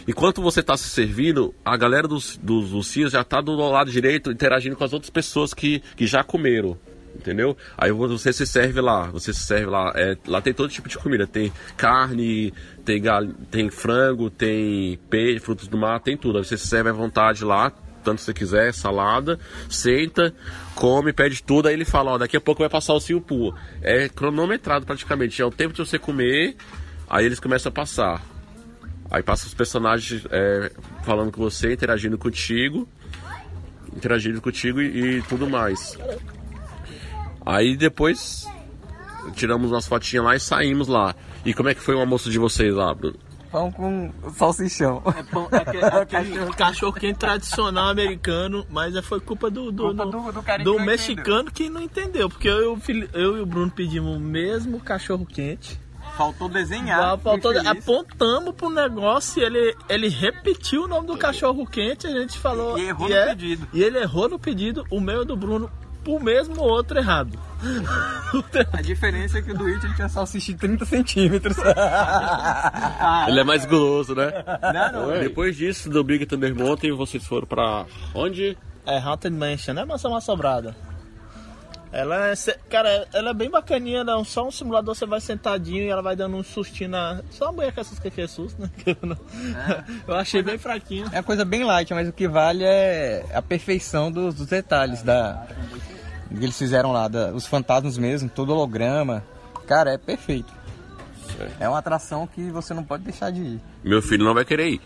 Enquanto 0.07 0.41
você 0.41 0.62
está 0.62 0.77
se 0.77 0.88
servindo, 0.88 1.53
a 1.65 1.75
galera 1.75 2.07
dos, 2.07 2.38
dos 2.41 2.72
ursinhos 2.72 3.12
já 3.12 3.22
está 3.22 3.41
do 3.41 3.53
lado 3.53 3.91
direito 3.91 4.31
interagindo 4.31 4.75
com 4.75 4.84
as 4.84 4.93
outras 4.93 5.10
pessoas 5.10 5.53
que, 5.53 5.81
que 5.98 6.07
já 6.07 6.24
comeram. 6.24 6.77
Entendeu? 7.17 7.57
Aí 7.75 7.91
você 7.91 8.31
se 8.31 8.45
serve 8.45 8.79
lá, 8.79 9.07
você 9.07 9.33
se 9.33 9.43
serve 9.43 9.65
lá. 9.65 9.91
É, 9.95 10.15
lá 10.27 10.39
tem 10.39 10.53
todo 10.53 10.69
tipo 10.69 10.88
de 10.88 10.97
comida. 10.97 11.25
Tem 11.25 11.51
carne, 11.75 12.53
tem, 12.86 13.01
gal... 13.01 13.25
tem 13.50 13.69
frango, 13.69 14.29
tem 14.29 15.00
peixe, 15.09 15.39
frutos 15.39 15.67
do 15.67 15.77
mar, 15.77 16.00
tem 16.00 16.15
tudo. 16.15 16.38
Aí 16.38 16.45
você 16.45 16.55
se 16.55 16.67
serve 16.67 16.91
à 16.91 16.93
vontade 16.93 17.43
lá, 17.43 17.71
tanto 18.03 18.21
você 18.21 18.33
quiser, 18.33 18.71
salada, 18.71 19.39
senta, 19.67 20.33
come, 20.75 21.12
pede 21.12 21.41
tudo. 21.41 21.67
Aí 21.67 21.74
ele 21.74 21.86
fala: 21.86 22.12
Ó, 22.12 22.17
daqui 22.19 22.38
a 22.38 22.41
pouco 22.41 22.62
vai 22.62 22.69
passar 22.69 22.93
o 22.93 23.00
Silpu. 23.00 23.53
É 23.81 24.07
cronometrado 24.07 24.86
praticamente. 24.86 25.41
É 25.41 25.45
o 25.45 25.51
tempo 25.51 25.74
de 25.74 25.79
você 25.79 25.97
comer, 25.97 26.55
aí 27.09 27.25
eles 27.25 27.39
começam 27.39 27.69
a 27.71 27.74
passar. 27.74 28.24
Aí 29.09 29.24
passa 29.24 29.47
os 29.47 29.53
personagens 29.53 30.24
é, 30.29 30.71
falando 31.03 31.31
com 31.31 31.41
você, 31.41 31.74
interagindo 31.74 32.17
contigo, 32.17 32.88
interagindo 33.95 34.39
contigo 34.39 34.81
e, 34.81 35.17
e 35.17 35.21
tudo 35.24 35.50
mais. 35.50 35.97
Aí 37.49 37.77
depois 37.77 38.45
tiramos 39.33 39.71
umas 39.71 39.87
fotinhas 39.87 40.25
lá 40.25 40.35
e 40.35 40.39
saímos 40.39 40.87
lá. 40.87 41.15
E 41.45 41.53
como 41.53 41.69
é 41.69 41.73
que 41.73 41.81
foi 41.81 41.95
o 41.95 41.99
almoço 41.99 42.29
de 42.29 42.37
vocês 42.37 42.73
lá, 42.73 42.93
Bruno? 42.93 43.15
Pão 43.49 43.71
com 43.71 44.11
salsichão. 44.35 45.01
É 45.17 45.23
pão- 45.23 45.47
aquele, 45.49 45.85
aquele 45.85 46.45
cachorro 46.53 46.91
quente 46.91 47.17
tradicional 47.19 47.87
americano, 47.89 48.65
mas 48.69 48.93
é- 48.95 49.01
foi 49.01 49.21
culpa 49.21 49.49
do, 49.49 49.71
do, 49.71 49.83
Culpa 49.87 50.05
do- 50.05 50.11
do- 50.11 50.31
do 50.33 50.43
que 50.43 50.57
do 50.59 50.79
mexicano 50.81 51.49
que 51.49 51.69
não 51.69 51.81
entendeu. 51.81 52.27
Porque 52.29 52.49
eu, 52.49 52.77
e 52.89 53.09
eu 53.13 53.37
e 53.37 53.41
o 53.41 53.45
Bruno 53.45 53.71
pedimos 53.71 54.17
o 54.17 54.19
mesmo 54.19 54.81
cachorro 54.81 55.25
quente. 55.25 55.79
Faltou 56.17 56.49
desenhar. 56.49 57.17
Faltou, 57.19 57.53
apontamos 57.65 58.53
pro 58.55 58.69
negócio 58.69 59.41
e 59.41 59.45
ele, 59.45 59.75
ele 59.87 60.09
repetiu 60.09 60.83
o 60.83 60.87
nome 60.87 61.07
do 61.07 61.17
cachorro 61.17 61.65
quente, 61.65 62.05
a 62.07 62.11
gente 62.11 62.37
falou. 62.37 62.77
E 62.77 62.87
errou 62.89 63.07
e 63.09 63.13
no 63.17 63.25
pedido. 63.27 63.67
E 63.71 63.81
ele 63.83 63.97
errou 63.99 64.27
no 64.27 64.37
pedido, 64.39 64.83
o 64.91 64.99
meu 64.99 65.21
e 65.21 65.25
do 65.25 65.37
Bruno, 65.37 65.69
pro 66.07 66.23
mesmo 66.23 66.61
outro 66.61 66.97
errado. 66.97 67.37
A 68.71 68.81
diferença 68.81 69.39
é 69.39 69.41
que 69.41 69.51
o 69.51 69.57
do 69.57 69.65
It 69.65 69.85
ele 69.85 69.93
tinha 69.95 70.07
salsicha 70.07 70.53
de 70.53 70.57
30 70.59 70.85
centímetros. 70.85 71.57
Ele 73.27 73.39
é 73.39 73.43
mais 73.43 73.65
guloso, 73.65 74.15
né? 74.15 74.31
Não, 74.73 75.07
não. 75.07 75.19
Depois 75.19 75.55
disso, 75.57 75.89
do 75.89 76.03
Big 76.03 76.25
Thunder 76.25 76.55
Mountain, 76.55 76.93
vocês 76.95 77.25
foram 77.25 77.45
pra 77.47 77.85
onde? 78.13 78.57
É 78.85 78.97
Haunted 78.97 79.35
Mansion, 79.35 79.73
né, 79.73 79.83
Mansão 79.83 80.15
Assobrada? 80.15 80.75
Ela 81.91 82.31
é, 82.31 82.33
cara, 82.69 83.07
ela 83.13 83.29
é 83.29 83.33
bem 83.33 83.49
bacaninha, 83.49 84.03
não. 84.03 84.23
Só 84.23 84.45
um 84.45 84.51
simulador, 84.51 84.93
você 84.93 85.05
vai 85.05 85.21
sentadinho 85.21 85.83
e 85.83 85.87
ela 85.89 86.01
vai 86.01 86.17
dando 86.17 86.35
um 86.35 86.43
sustinho 86.43 86.89
na. 86.89 87.21
Só 87.31 87.45
uma 87.45 87.53
mulher 87.53 87.71
com 87.73 87.79
essas 87.79 87.97
que 87.97 88.21
é 88.21 88.27
susto, 88.27 88.61
né? 88.61 88.69
Que 88.77 88.89
Eu, 88.91 88.97
não- 89.07 89.17
eu 90.05 90.15
achei 90.15 90.43
bem 90.43 90.57
fraquinho. 90.57 91.07
É 91.13 91.21
coisa 91.23 91.45
bem 91.45 91.63
light, 91.63 91.93
mas 91.93 92.07
o 92.09 92.11
que 92.13 92.27
vale 92.27 92.63
é 92.65 93.25
a 93.33 93.41
perfeição 93.41 94.11
dos, 94.11 94.35
dos 94.35 94.47
detalhes 94.47 95.01
da 95.01 95.47
que 96.27 96.43
eles 96.43 96.57
fizeram 96.57 96.91
lá, 96.91 97.07
da- 97.07 97.31
os 97.31 97.46
fantasmas 97.48 97.98
mesmo, 97.98 98.29
todo 98.29 98.51
holograma. 98.51 99.24
Cara, 99.67 99.91
é 99.93 99.98
perfeito. 99.98 100.55
É 101.60 101.67
uma 101.69 101.77
atração 101.77 102.25
que 102.25 102.50
você 102.50 102.74
não 102.74 102.84
pode 102.84 103.03
deixar 103.03 103.31
de 103.31 103.41
ir. 103.41 103.62
Meu 103.84 104.01
filho 104.01 104.24
não 104.24 104.34
vai 104.34 104.43
querer 104.46 104.69
ir. 104.69 104.81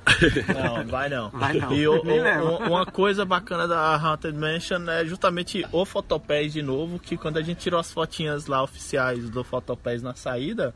Não, 0.54 0.86
vai 0.88 1.08
não. 1.08 1.30
Vai 1.30 1.54
não. 1.54 1.72
E 1.72 1.88
o- 1.88 2.02
o- 2.04 2.58
uma 2.68 2.86
coisa 2.86 3.24
bacana 3.24 3.68
da 3.68 3.96
Haunted 3.96 4.38
Mansion 4.38 4.90
é 4.90 5.06
justamente 5.06 5.66
o 5.72 5.86
Photopés 5.86 6.52
de 6.52 6.62
novo, 6.62 7.00
que 7.00 7.16
quando 7.16 7.38
a 7.38 7.42
gente 7.42 7.60
tirou 7.60 7.80
as 7.80 7.92
fotinhas 7.94 8.48
lá 8.48 8.62
oficiais 8.64 9.30
do 9.30 9.44
Photopés 9.44 10.02
na 10.02 10.14
saída, 10.16 10.74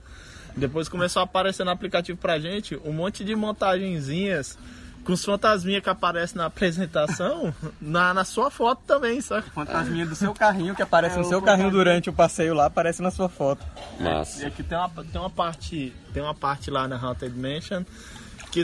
depois 0.56 0.88
começou 0.88 1.20
a 1.22 1.24
aparecer 1.26 1.66
no 1.66 1.72
aplicativo 1.72 2.18
pra 2.18 2.40
gente 2.40 2.80
um 2.86 2.94
monte 2.94 3.26
de 3.26 3.36
montagenzinhas 3.36 4.58
com 5.06 5.14
os 5.14 5.24
fantasminhas 5.24 5.84
que 5.84 5.90
aparecem 5.90 6.38
na 6.38 6.46
apresentação, 6.48 7.54
na, 7.80 8.14
na 8.14 8.26
sua 8.26 8.50
foto 8.50 8.82
também, 8.88 9.22
saca? 9.22 9.50
Fantasminha 9.52 10.06
do 10.06 10.16
seu 10.16 10.34
carrinho 10.34 10.76
que 10.76 10.82
aparece 10.82 11.16
É, 11.16 11.20
no 11.20 11.24
seu 11.26 11.42
carrinho 11.42 11.70
fantasminha. 11.70 11.86
durante 11.86 12.10
o 12.10 12.14
passeio 12.14 12.54
lá, 12.54 12.66
aparece 12.66 13.02
na 13.02 13.12
sua 13.12 13.30
foto. 13.30 13.64
E 14.00 14.04
Massa. 14.04 14.48
aqui 14.48 14.64
tem 14.64 14.78
uma, 14.78 14.90
tem 14.90 15.22
uma 15.22 15.30
parte, 15.30 15.94
tem 16.14 16.22
uma 16.24 16.34
parte 16.36 16.70
lá 16.72 16.88
na 16.88 16.98
Haunted 16.98 17.34
Mansion 17.38 17.84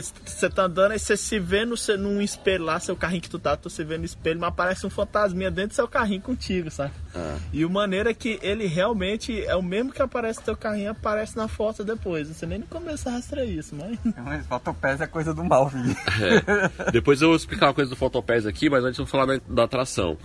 que 0.00 0.30
você 0.30 0.48
tá 0.48 0.64
andando 0.64 0.94
e 0.94 0.98
você 0.98 1.16
se 1.16 1.38
vê 1.38 1.64
no, 1.64 1.74
num 1.98 2.20
espelho 2.20 2.64
lá, 2.64 2.80
seu 2.80 2.96
carrinho 2.96 3.22
que 3.22 3.30
tu 3.30 3.38
tá, 3.38 3.56
tu 3.56 3.68
se 3.68 3.84
vê 3.84 3.98
no 3.98 4.04
espelho, 4.04 4.40
mas 4.40 4.48
aparece 4.48 4.86
um 4.86 4.90
fantasminha 4.90 5.50
dentro 5.50 5.70
do 5.70 5.74
seu 5.74 5.88
carrinho 5.88 6.22
contigo, 6.22 6.70
sabe? 6.70 6.92
Ah. 7.14 7.36
E 7.52 7.64
o 7.64 7.70
maneiro 7.70 8.08
é 8.08 8.14
que 8.14 8.38
ele 8.42 8.66
realmente 8.66 9.44
é 9.44 9.54
o 9.54 9.62
mesmo 9.62 9.92
que 9.92 10.00
aparece 10.00 10.38
no 10.40 10.44
teu 10.46 10.56
carrinho, 10.56 10.90
aparece 10.90 11.36
na 11.36 11.48
foto 11.48 11.84
depois. 11.84 12.28
Você 12.28 12.46
nem 12.46 12.58
no 12.58 12.66
começo 12.66 13.08
rastreia 13.08 13.44
isso, 13.44 13.74
mas. 13.74 13.98
Mas 14.22 14.46
fotopés 14.46 15.00
é 15.00 15.06
coisa 15.06 15.34
do 15.34 15.44
mal, 15.44 15.68
filho. 15.68 15.96
É. 16.20 16.90
Depois 16.92 17.20
eu 17.20 17.28
vou 17.28 17.36
explicar 17.36 17.66
uma 17.66 17.74
coisa 17.74 17.90
do 17.90 17.96
Photopés 17.96 18.46
aqui, 18.46 18.70
mas 18.70 18.84
antes 18.84 18.98
eu 18.98 19.04
vou 19.04 19.10
falar 19.10 19.26
da, 19.26 19.40
da 19.48 19.64
atração. 19.64 20.16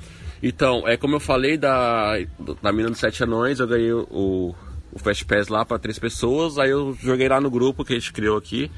Então, 0.42 0.88
é 0.88 0.96
como 0.96 1.16
eu 1.16 1.20
falei 1.20 1.58
da, 1.58 2.14
da 2.62 2.72
Mina 2.72 2.90
dos 2.90 3.00
Sete 3.00 3.24
Anões, 3.24 3.60
eu 3.60 3.68
ganhei 3.68 3.92
o, 3.92 4.56
o 4.92 5.00
Fast 5.00 5.26
Pass 5.26 5.48
lá 5.48 5.66
para 5.66 5.80
três 5.80 6.00
pessoas, 6.00 6.58
aí 6.58 6.70
eu 6.70 6.96
joguei 7.02 7.28
lá 7.28 7.40
no 7.40 7.50
grupo 7.50 7.84
que 7.84 7.94
a 7.94 8.00
gente 8.00 8.14
criou 8.14 8.38
aqui, 8.38 8.72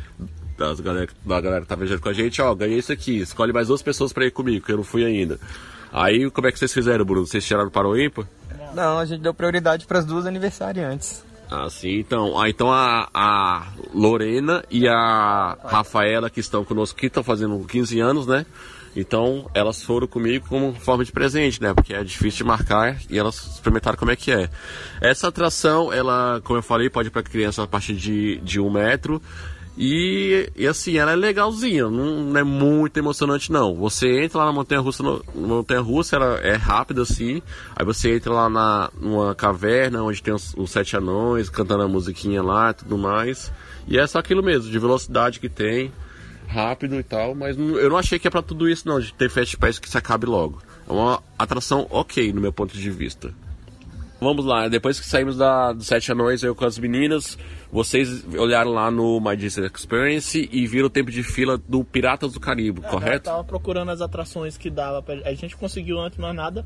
das 0.57 0.79
galera, 0.79 1.09
da 1.25 1.41
galera 1.41 1.61
que 1.61 1.67
tá 1.67 1.75
viajando 1.75 2.01
com 2.01 2.09
a 2.09 2.13
gente, 2.13 2.41
ó, 2.41 2.53
ganhei 2.53 2.79
isso 2.79 2.91
aqui, 2.91 3.19
escolhe 3.19 3.53
mais 3.53 3.67
duas 3.67 3.81
pessoas 3.81 4.11
para 4.11 4.25
ir 4.25 4.31
comigo, 4.31 4.65
que 4.65 4.71
eu 4.71 4.77
não 4.77 4.83
fui 4.83 5.05
ainda. 5.05 5.39
Aí, 5.91 6.29
como 6.29 6.47
é 6.47 6.51
que 6.51 6.59
vocês 6.59 6.73
fizeram, 6.73 7.03
Bruno? 7.03 7.25
Vocês 7.25 7.45
tiraram 7.45 7.69
para 7.69 7.87
o 7.87 7.99
ímpar? 7.99 8.25
Não, 8.75 8.99
a 8.99 9.05
gente 9.05 9.21
deu 9.21 9.33
prioridade 9.33 9.85
para 9.87 9.99
as 9.99 10.05
duas 10.05 10.25
aniversariantes. 10.25 11.23
Ah, 11.49 11.67
sim. 11.69 11.97
Então, 11.97 12.39
ah, 12.39 12.47
então 12.47 12.71
a, 12.71 13.09
a 13.11 13.67
Lorena 13.93 14.63
e 14.69 14.87
a 14.87 15.57
Rafaela, 15.63 16.29
que 16.29 16.39
estão 16.39 16.63
conosco 16.63 16.95
aqui, 16.95 17.07
estão 17.07 17.23
fazendo 17.23 17.57
15 17.65 17.99
anos, 17.99 18.27
né? 18.27 18.45
Então, 18.95 19.49
elas 19.53 19.83
foram 19.83 20.07
comigo 20.07 20.47
como 20.47 20.73
forma 20.73 21.05
de 21.05 21.11
presente, 21.11 21.61
né? 21.61 21.73
Porque 21.73 21.93
é 21.93 22.03
difícil 22.03 22.39
de 22.39 22.43
marcar 22.43 22.97
e 23.09 23.17
elas 23.17 23.35
experimentaram 23.55 23.97
como 23.97 24.11
é 24.11 24.15
que 24.15 24.31
é. 24.31 24.49
Essa 24.99 25.27
atração, 25.27 25.93
ela, 25.93 26.41
como 26.43 26.57
eu 26.59 26.63
falei, 26.63 26.89
pode 26.89 27.09
ir 27.09 27.11
para 27.11 27.23
criança 27.23 27.63
a 27.63 27.67
partir 27.67 27.95
de, 27.95 28.37
de 28.37 28.59
um 28.59 28.69
metro. 28.69 29.21
E, 29.81 30.51
e 30.57 30.67
assim, 30.67 30.97
ela 30.97 31.13
é 31.13 31.15
legalzinha, 31.15 31.83
não, 31.83 32.23
não 32.23 32.37
é 32.37 32.43
muito 32.43 32.97
emocionante 32.97 33.49
não. 33.49 33.75
Você 33.75 34.23
entra 34.25 34.39
lá 34.39 34.47
na 34.47 34.51
montanha 34.51 34.81
russa, 34.81 35.01
no, 35.01 35.23
montanha 35.33 35.79
russa 35.79 36.17
ela 36.17 36.37
é 36.39 36.55
rápida 36.55 37.03
assim. 37.03 37.41
Aí 37.73 37.85
você 37.85 38.13
entra 38.13 38.33
lá 38.33 38.49
na 38.49 38.89
numa 38.99 39.33
caverna 39.33 40.03
onde 40.03 40.21
tem 40.21 40.33
os, 40.33 40.53
os 40.57 40.69
sete 40.69 40.97
anões 40.97 41.49
cantando 41.49 41.83
a 41.83 41.87
musiquinha 41.87 42.43
lá 42.43 42.71
e 42.71 42.73
tudo 42.73 42.97
mais. 42.97 43.53
E 43.87 43.97
é 43.97 44.05
só 44.05 44.19
aquilo 44.19 44.43
mesmo, 44.43 44.69
de 44.69 44.77
velocidade 44.77 45.39
que 45.39 45.47
tem, 45.47 45.93
rápido 46.49 46.95
e 46.99 47.03
tal, 47.03 47.35
mas 47.35 47.55
não- 47.55 47.77
eu 47.77 47.89
não 47.89 47.97
achei 47.97 48.17
que 48.17 48.27
é 48.27 48.31
pra 48.31 48.41
tudo 48.41 48.67
isso 48.67 48.87
não, 48.87 48.99
de 48.99 49.13
ter 49.13 49.29
fast 49.29 49.55
pass 49.57 49.77
que 49.77 49.87
se 49.89 49.97
acabe 49.97 50.25
logo. 50.25 50.61
É 50.87 50.91
uma 50.91 51.21
atração 51.37 51.85
ok 51.91 52.33
no 52.33 52.41
meu 52.41 52.51
ponto 52.51 52.75
de 52.75 52.89
vista. 52.89 53.31
Vamos 54.21 54.43
lá, 54.45 54.67
depois 54.67 54.99
que 54.99 55.05
saímos 55.05 55.37
da, 55.37 55.71
dos 55.71 55.87
Sete 55.87 56.11
Anões, 56.11 56.43
eu 56.43 56.53
com 56.53 56.65
as 56.65 56.77
meninas, 56.77 57.37
vocês 57.71 58.25
olharam 58.35 58.71
lá 58.71 58.91
no 58.91 59.17
My 59.21 59.37
Disney 59.37 59.69
Experience 59.73 60.49
e 60.51 60.67
viram 60.67 60.87
o 60.87 60.89
tempo 60.89 61.09
de 61.09 61.23
fila 61.23 61.57
do 61.57 61.85
Piratas 61.85 62.33
do 62.33 62.39
Caribe, 62.39 62.81
Eu 62.83 62.89
correto? 62.89 63.25
tava 63.25 63.45
procurando 63.45 63.91
as 63.91 64.01
atrações 64.01 64.57
que 64.57 64.69
dava 64.69 65.01
pra... 65.01 65.15
A 65.23 65.33
gente 65.35 65.55
conseguiu 65.55 66.01
antes, 66.01 66.17
mais 66.19 66.35
nada, 66.35 66.65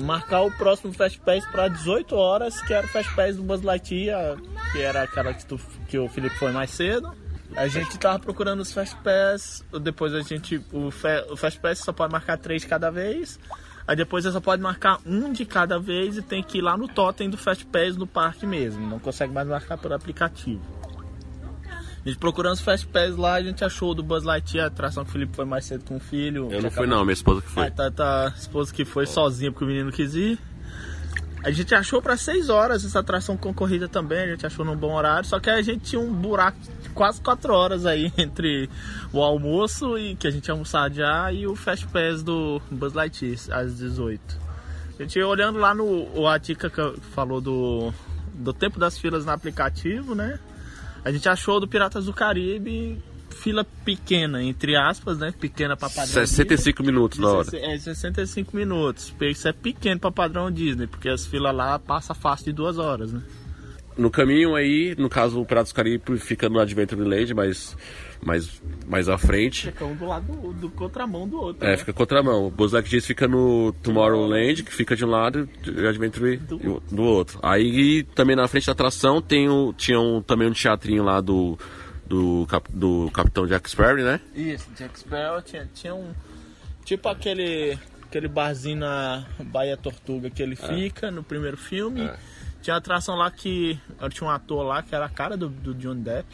marcar 0.00 0.40
o 0.40 0.50
próximo 0.52 0.90
Fast 0.94 1.20
Pass 1.20 1.44
pra 1.52 1.68
18 1.68 2.14
horas, 2.16 2.58
que 2.62 2.72
era 2.72 2.86
o 2.86 2.88
Fast 2.88 3.14
Pass 3.14 3.36
do 3.36 3.42
Buzz 3.42 3.60
Lightyear, 3.60 4.38
que 4.72 4.78
era 4.80 5.02
aquela 5.02 5.34
que, 5.34 5.44
tu- 5.44 5.60
que 5.88 5.98
o 5.98 6.08
Felipe 6.08 6.36
foi 6.38 6.52
mais 6.52 6.70
cedo. 6.70 7.12
A 7.56 7.66
gente 7.66 7.98
tava 7.98 8.18
procurando 8.18 8.60
os 8.60 8.72
Fast 8.72 8.96
Pass, 9.02 9.64
depois 9.80 10.14
a 10.14 10.20
gente... 10.20 10.62
O, 10.72 10.90
fe, 10.90 11.24
o 11.30 11.36
Fast 11.36 11.58
Pass 11.60 11.78
só 11.80 11.92
pode 11.92 12.12
marcar 12.12 12.36
três 12.38 12.62
de 12.62 12.68
cada 12.68 12.90
vez. 12.90 13.38
Aí 13.86 13.96
depois 13.96 14.24
você 14.24 14.32
só 14.32 14.40
pode 14.40 14.62
marcar 14.62 14.98
um 15.06 15.32
de 15.32 15.44
cada 15.46 15.78
vez 15.78 16.16
e 16.18 16.22
tem 16.22 16.42
que 16.42 16.58
ir 16.58 16.60
lá 16.60 16.76
no 16.76 16.86
totem 16.86 17.28
do 17.30 17.38
Fast 17.38 17.64
Pass 17.66 17.96
no 17.96 18.06
parque 18.06 18.46
mesmo. 18.46 18.86
Não 18.86 18.98
consegue 18.98 19.32
mais 19.32 19.48
marcar 19.48 19.78
pelo 19.78 19.94
aplicativo. 19.94 20.62
A 22.04 22.08
gente 22.08 22.18
procurando 22.18 22.52
os 22.54 22.60
Fast 22.60 22.86
Pass 22.86 23.16
lá, 23.16 23.34
a 23.34 23.42
gente 23.42 23.64
achou 23.64 23.90
o 23.90 23.94
do 23.94 24.02
Buzz 24.02 24.24
Lightyear, 24.24 24.66
a 24.66 24.68
atração 24.68 25.04
que 25.04 25.10
o 25.10 25.12
Felipe 25.12 25.34
foi 25.34 25.44
mais 25.44 25.64
cedo 25.64 25.84
com 25.84 25.96
o 25.96 26.00
filho. 26.00 26.44
Eu 26.52 26.62
não 26.62 26.70
fui 26.70 26.84
acabou- 26.84 26.86
não, 26.86 27.04
minha 27.04 27.12
esposa 27.12 27.42
que 27.42 27.48
foi. 27.48 27.66
Ah, 27.66 27.70
tá, 27.70 27.90
tá, 27.90 28.32
esposa 28.36 28.72
que 28.72 28.84
foi 28.84 29.06
sozinha 29.06 29.50
porque 29.50 29.64
o 29.64 29.68
menino 29.68 29.90
quis 29.90 30.14
ir. 30.14 30.38
A 31.42 31.50
gente 31.50 31.74
achou 31.74 32.02
pra 32.02 32.16
6 32.16 32.48
horas 32.48 32.84
essa 32.84 32.98
atração 32.98 33.36
concorrida 33.36 33.88
também, 33.88 34.20
a 34.20 34.26
gente 34.28 34.44
achou 34.44 34.64
num 34.64 34.76
bom 34.76 34.94
horário, 34.94 35.28
só 35.28 35.38
que 35.38 35.48
a 35.48 35.62
gente 35.62 35.90
tinha 35.90 36.00
um 36.00 36.12
buraco 36.12 36.58
de 36.82 36.88
quase 36.90 37.20
4 37.20 37.52
horas 37.52 37.86
aí 37.86 38.12
entre 38.18 38.68
o 39.12 39.22
almoço 39.22 39.96
e 39.96 40.16
que 40.16 40.26
a 40.26 40.30
gente 40.30 40.46
ia 40.48 40.52
almoçar 40.52 40.90
já 40.92 41.32
e 41.32 41.46
o 41.46 41.54
Fast 41.54 41.86
Pass 41.86 42.22
do 42.22 42.60
Buzz 42.70 42.92
Lightyear 42.92 43.38
às 43.52 43.76
18. 43.78 44.48
A 44.98 45.02
gente 45.02 45.22
olhando 45.22 45.58
lá 45.60 45.72
no 45.72 45.84
o 46.12 46.26
a 46.26 46.38
dica 46.38 46.68
que 46.68 47.00
falou 47.12 47.40
do 47.40 47.92
do 48.34 48.52
tempo 48.52 48.78
das 48.78 48.98
filas 48.98 49.24
no 49.24 49.32
aplicativo, 49.32 50.14
né? 50.14 50.38
A 51.04 51.10
gente 51.10 51.28
achou 51.28 51.60
do 51.60 51.68
Piratas 51.68 52.06
do 52.06 52.12
Caribe 52.12 53.02
fila 53.38 53.64
pequena, 53.84 54.42
entre 54.42 54.76
aspas, 54.76 55.18
né? 55.18 55.32
Pequena 55.38 55.76
pra 55.76 55.88
padrão 55.88 56.04
Disney. 56.22 56.26
65 56.26 56.82
minutos 56.82 57.18
na 57.18 57.28
hora. 57.28 57.48
É 57.56 57.78
65 57.78 58.56
minutos. 58.56 59.14
Isso 59.20 59.48
é 59.48 59.52
pequeno 59.52 60.00
para 60.00 60.10
padrão 60.10 60.50
Disney, 60.50 60.86
porque 60.86 61.08
as 61.08 61.26
filas 61.26 61.54
lá 61.54 61.78
passa 61.78 62.14
fácil 62.14 62.46
de 62.46 62.52
duas 62.52 62.78
horas, 62.78 63.12
né? 63.12 63.22
No 63.96 64.10
caminho 64.10 64.54
aí, 64.54 64.94
no 64.96 65.08
caso 65.08 65.40
o 65.40 65.44
Piratas 65.44 65.72
do 65.72 65.74
Caribe 65.74 66.18
fica 66.18 66.48
no 66.48 66.60
Adventureland, 66.60 67.34
mas 67.34 67.76
mais, 68.24 68.62
mais 68.86 69.08
à 69.08 69.18
frente. 69.18 69.66
Fica 69.66 69.84
um 69.84 69.94
do 69.94 70.06
lado 70.06 70.32
do, 70.32 70.52
do 70.52 70.70
contramão 70.70 71.28
do 71.28 71.40
outro. 71.40 71.66
É, 71.66 71.72
né? 71.72 71.76
fica 71.76 71.92
contramão. 71.92 72.46
O 72.46 72.50
Buzz 72.50 72.72
Lightyear 72.72 73.02
fica 73.02 73.26
no 73.26 73.72
Tomorrowland, 73.82 74.62
que 74.62 74.72
fica 74.72 74.94
de 74.94 75.04
um 75.04 75.08
lado, 75.08 75.48
e 75.66 75.70
o 75.70 75.88
Adventure 75.88 76.36
do, 76.36 76.82
do 76.90 77.02
outro. 77.02 77.40
Aí 77.42 78.04
também 78.14 78.36
na 78.36 78.46
frente 78.46 78.66
da 78.66 78.72
atração 78.72 79.20
tem 79.20 79.48
o, 79.48 79.72
tinha 79.72 79.98
um, 79.98 80.22
também 80.22 80.48
um 80.48 80.52
teatrinho 80.52 81.02
lá 81.02 81.20
do, 81.20 81.58
do, 82.08 82.46
cap- 82.48 82.70
do 82.72 83.10
Capitão 83.12 83.46
Jack 83.46 83.68
Sparrow, 83.70 83.96
né? 83.98 84.20
Isso, 84.34 84.66
Jack 84.76 84.98
Sparrow 84.98 85.42
tinha, 85.42 85.68
tinha 85.74 85.94
um. 85.94 86.12
Tipo 86.84 87.08
aquele. 87.08 87.78
Aquele 88.04 88.26
barzinho 88.26 88.78
na 88.78 89.26
Baía 89.38 89.76
Tortuga 89.76 90.30
que 90.30 90.42
ele 90.42 90.56
fica 90.56 91.10
no 91.10 91.22
primeiro 91.22 91.58
filme. 91.58 92.00
É. 92.00 92.16
Tinha 92.62 92.74
atração 92.76 93.14
lá 93.16 93.30
que. 93.30 93.78
Tinha 94.10 94.26
um 94.26 94.30
ator 94.30 94.62
lá 94.64 94.82
que 94.82 94.94
era 94.94 95.04
a 95.04 95.08
cara 95.10 95.36
do, 95.36 95.48
do 95.50 95.74
John 95.74 95.94
Depp. 95.96 96.26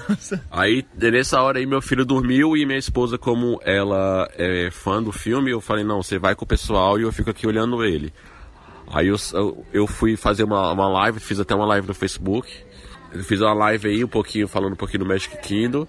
Aí, 0.50 0.84
nessa 0.94 1.40
hora 1.40 1.58
aí, 1.58 1.64
meu 1.66 1.80
filho 1.80 2.04
dormiu 2.04 2.54
e 2.56 2.66
minha 2.66 2.78
esposa, 2.78 3.16
como 3.16 3.58
ela 3.64 4.28
é 4.36 4.70
fã 4.70 5.02
do 5.02 5.10
filme, 5.10 5.50
eu 5.50 5.60
falei, 5.60 5.82
não, 5.84 6.02
você 6.02 6.18
vai 6.18 6.34
com 6.34 6.44
o 6.44 6.48
pessoal 6.48 6.98
e 6.98 7.02
eu 7.02 7.12
fico 7.12 7.30
aqui 7.30 7.46
olhando 7.46 7.82
ele. 7.82 8.12
Aí 8.88 9.06
eu, 9.08 9.16
eu- 9.32 9.66
eu 9.72 9.86
fui 9.86 10.16
fazer 10.16 10.44
uma, 10.44 10.70
uma 10.72 10.88
live, 10.88 11.18
fiz 11.18 11.40
até 11.40 11.54
uma 11.54 11.64
live 11.66 11.88
no 11.88 11.94
Facebook. 11.94 12.52
Eu 13.12 13.22
fiz 13.24 13.40
uma 13.40 13.52
live 13.52 13.88
aí, 13.88 14.04
um 14.04 14.08
pouquinho, 14.08 14.48
falando 14.48 14.72
um 14.72 14.76
pouquinho 14.76 15.00
do 15.00 15.06
Magic 15.06 15.36
Kingdom. 15.38 15.86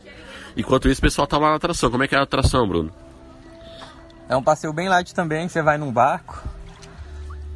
Enquanto 0.57 0.89
isso, 0.89 0.99
o 0.99 1.01
pessoal 1.01 1.25
tava 1.25 1.45
lá 1.45 1.51
na 1.51 1.55
atração. 1.55 1.89
Como 1.89 2.03
é 2.03 2.07
que 2.07 2.15
é 2.15 2.17
a 2.17 2.23
atração, 2.23 2.67
Bruno? 2.67 2.91
É 4.27 4.35
um 4.35 4.43
passeio 4.43 4.73
bem 4.73 4.89
light 4.89 5.13
também, 5.13 5.47
você 5.47 5.61
vai 5.61 5.77
num 5.77 5.91
barco, 5.91 6.43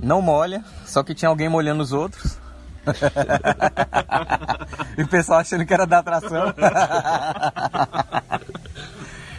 não 0.02 0.22
molha, 0.22 0.64
só 0.86 1.02
que 1.02 1.16
tinha 1.16 1.30
alguém 1.30 1.50
molhando 1.50 1.82
os 1.82 1.92
outros. 1.92 2.38
e 4.98 5.04
o 5.04 5.08
pessoal 5.08 5.40
achando 5.40 5.66
que 5.66 5.74
era 5.74 5.86
da 5.86 6.00
atração. 6.00 6.54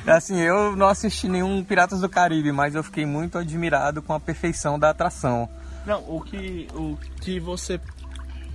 assim, 0.06 0.40
eu 0.40 0.76
não 0.76 0.88
assisti 0.88 1.28
nenhum 1.28 1.62
Piratas 1.62 2.00
do 2.00 2.08
Caribe, 2.08 2.52
mas 2.52 2.74
eu 2.74 2.82
fiquei 2.82 3.06
muito 3.06 3.38
admirado 3.38 4.02
com 4.02 4.12
a 4.12 4.20
perfeição 4.20 4.78
da 4.78 4.90
atração. 4.90 5.48
Não, 5.86 6.04
o 6.08 6.20
que, 6.20 6.68
o 6.74 6.98
que 7.20 7.40
você 7.40 7.80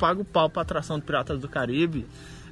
paga 0.03 0.21
o 0.21 0.25
pau 0.25 0.49
pra 0.49 0.63
atração 0.63 0.99
de 0.99 1.05
Piratas 1.05 1.39
do 1.39 1.47
Caribe 1.47 2.05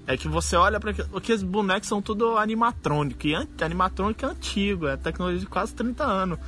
é 0.07 0.15
que 0.15 0.25
você 0.25 0.55
olha 0.55 0.79
para 0.79 0.91
aqueles 1.13 1.43
bonecos 1.43 1.89
são 1.89 2.01
tudo 2.01 2.37
animatrônico, 2.37 3.27
e 3.27 3.35
animatrônico 3.61 4.25
é 4.25 4.29
antigo, 4.29 4.87
é 4.87 4.95
tecnologia 4.95 5.41
de 5.41 5.45
quase 5.45 5.75
30 5.75 6.01
anos. 6.01 6.39